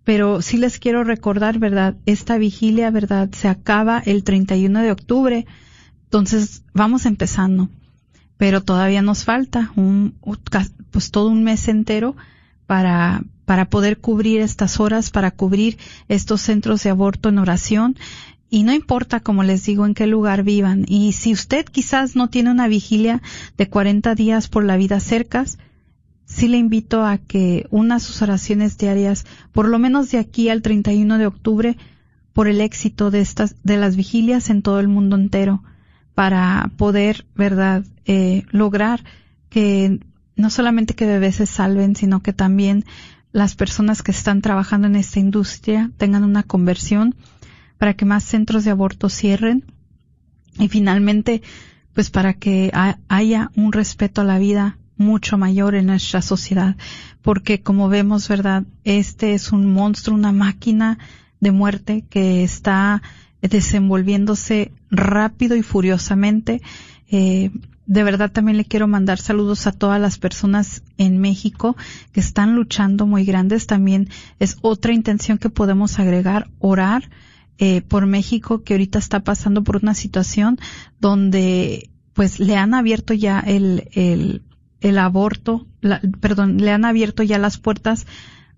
[0.04, 1.94] pero sí les quiero recordar, ¿verdad?
[2.06, 3.30] Esta vigilia, ¿verdad?
[3.32, 5.46] Se acaba el 31 de octubre.
[6.04, 7.68] Entonces, vamos empezando.
[8.36, 10.14] Pero todavía nos falta un,
[10.90, 12.16] pues todo un mes entero
[12.66, 15.78] para, para poder cubrir estas horas, para cubrir
[16.08, 17.96] estos centros de aborto en oración.
[18.50, 20.84] Y no importa, como les digo, en qué lugar vivan.
[20.88, 23.22] Y si usted quizás no tiene una vigilia
[23.56, 25.58] de 40 días por la vida cercas,
[26.24, 30.62] sí le invito a que una sus oraciones diarias, por lo menos de aquí al
[30.62, 31.76] 31 de octubre,
[32.32, 35.62] por el éxito de estas, de las vigilias en todo el mundo entero,
[36.14, 39.04] para poder, verdad, eh, lograr
[39.48, 40.00] que
[40.36, 42.84] no solamente que bebés se salven, sino que también
[43.32, 47.14] las personas que están trabajando en esta industria tengan una conversión
[47.78, 49.64] para que más centros de aborto cierren.
[50.58, 51.42] Y finalmente,
[51.94, 52.70] pues para que
[53.08, 56.76] haya un respeto a la vida mucho mayor en nuestra sociedad,
[57.20, 58.64] porque como vemos, ¿verdad?
[58.84, 60.98] Este es un monstruo, una máquina
[61.40, 63.02] de muerte que está
[63.42, 66.62] desenvolviéndose rápido y furiosamente.
[67.10, 67.50] Eh,
[67.86, 71.76] de verdad también le quiero mandar saludos a todas las personas en México
[72.12, 73.66] que están luchando muy grandes.
[73.66, 77.10] También es otra intención que podemos agregar, orar
[77.58, 80.58] eh, por México que ahorita está pasando por una situación
[81.00, 84.42] donde pues le han abierto ya el, el,
[84.82, 85.66] el aborto,
[86.20, 88.06] perdón, le han abierto ya las puertas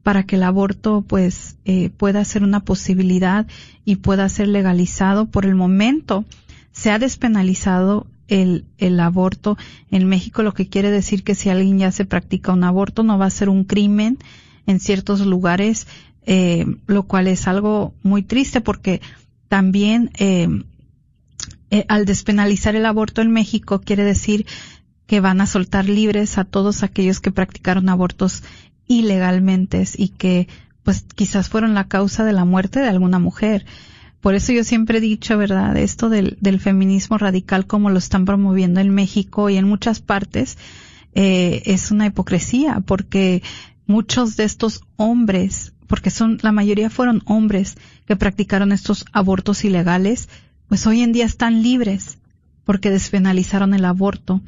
[0.02, 3.46] para que el aborto pues eh, pueda ser una posibilidad
[3.84, 5.26] y pueda ser legalizado.
[5.26, 6.24] Por el momento
[6.72, 9.56] se ha despenalizado el, el aborto
[9.90, 13.18] en México, lo que quiere decir que si alguien ya se practica un aborto no
[13.18, 14.18] va a ser un crimen
[14.66, 15.86] en ciertos lugares,
[16.26, 19.00] eh, lo cual es algo muy triste porque
[19.48, 20.48] también eh,
[21.70, 24.46] eh, al despenalizar el aborto en México quiere decir
[25.06, 28.42] que van a soltar libres a todos aquellos que practicaron abortos
[28.86, 30.48] ilegalmente y que
[30.82, 33.64] pues quizás fueron la causa de la muerte de alguna mujer.
[34.20, 35.76] Por eso yo siempre he dicho, ¿verdad?
[35.76, 40.56] Esto del, del feminismo radical como lo están promoviendo en México y en muchas partes,
[41.14, 43.42] eh, es una hipocresía porque
[43.86, 47.76] muchos de estos hombres, porque son, la mayoría fueron hombres
[48.06, 50.28] que practicaron estos abortos ilegales,
[50.68, 52.18] pues hoy en día están libres
[52.64, 54.40] porque despenalizaron el aborto.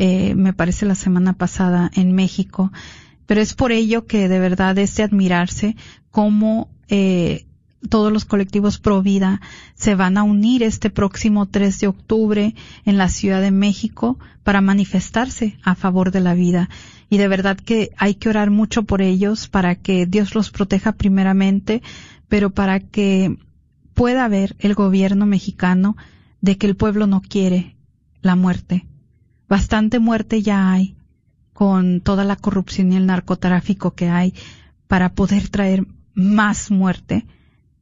[0.00, 2.70] Eh, me parece la semana pasada en México.
[3.26, 5.74] Pero es por ello que de verdad es de admirarse
[6.12, 7.46] cómo eh,
[7.88, 9.40] todos los colectivos pro vida
[9.74, 14.60] se van a unir este próximo 3 de octubre en la Ciudad de México para
[14.60, 16.70] manifestarse a favor de la vida.
[17.10, 20.92] Y de verdad que hay que orar mucho por ellos para que Dios los proteja
[20.92, 21.82] primeramente,
[22.28, 23.36] pero para que
[23.94, 25.96] pueda haber el gobierno mexicano
[26.40, 27.74] de que el pueblo no quiere
[28.22, 28.87] la muerte.
[29.48, 30.96] Bastante muerte ya hay
[31.52, 34.34] con toda la corrupción y el narcotráfico que hay
[34.86, 37.26] para poder traer más muerte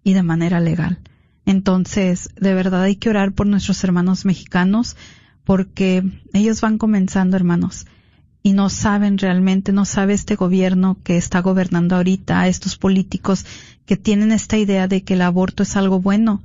[0.03, 1.01] y de manera legal.
[1.45, 4.97] Entonces, de verdad hay que orar por nuestros hermanos mexicanos
[5.45, 6.03] porque
[6.33, 7.87] ellos van comenzando, hermanos,
[8.43, 13.45] y no saben realmente, no sabe este gobierno que está gobernando ahorita, estos políticos
[13.87, 16.43] que tienen esta idea de que el aborto es algo bueno,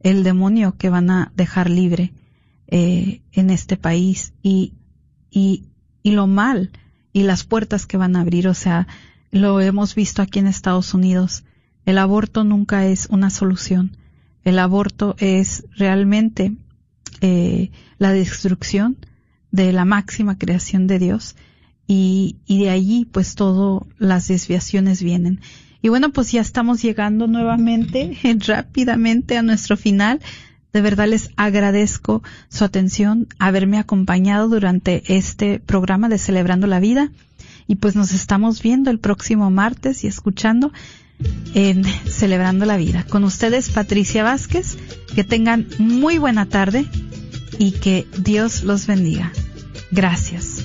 [0.00, 2.12] el demonio que van a dejar libre
[2.70, 4.74] eh, en este país y,
[5.30, 5.64] y,
[6.02, 6.70] y lo mal
[7.12, 8.86] y las puertas que van a abrir, o sea,
[9.30, 11.44] lo hemos visto aquí en Estados Unidos
[11.86, 13.96] el aborto nunca es una solución.
[14.44, 16.56] El aborto es realmente
[17.20, 18.96] eh, la destrucción
[19.50, 21.36] de la máxima creación de Dios
[21.86, 25.40] y, y de allí pues todo las desviaciones vienen.
[25.82, 28.16] Y bueno, pues ya estamos llegando nuevamente
[28.46, 30.20] rápidamente a nuestro final.
[30.72, 37.10] De verdad les agradezco su atención, haberme acompañado durante este programa de Celebrando la Vida.
[37.66, 40.72] Y pues nos estamos viendo el próximo martes y escuchando
[41.54, 43.04] en Celebrando la Vida.
[43.08, 44.76] Con ustedes, Patricia Vázquez.
[45.14, 46.86] Que tengan muy buena tarde
[47.58, 49.32] y que Dios los bendiga.
[49.90, 50.64] Gracias.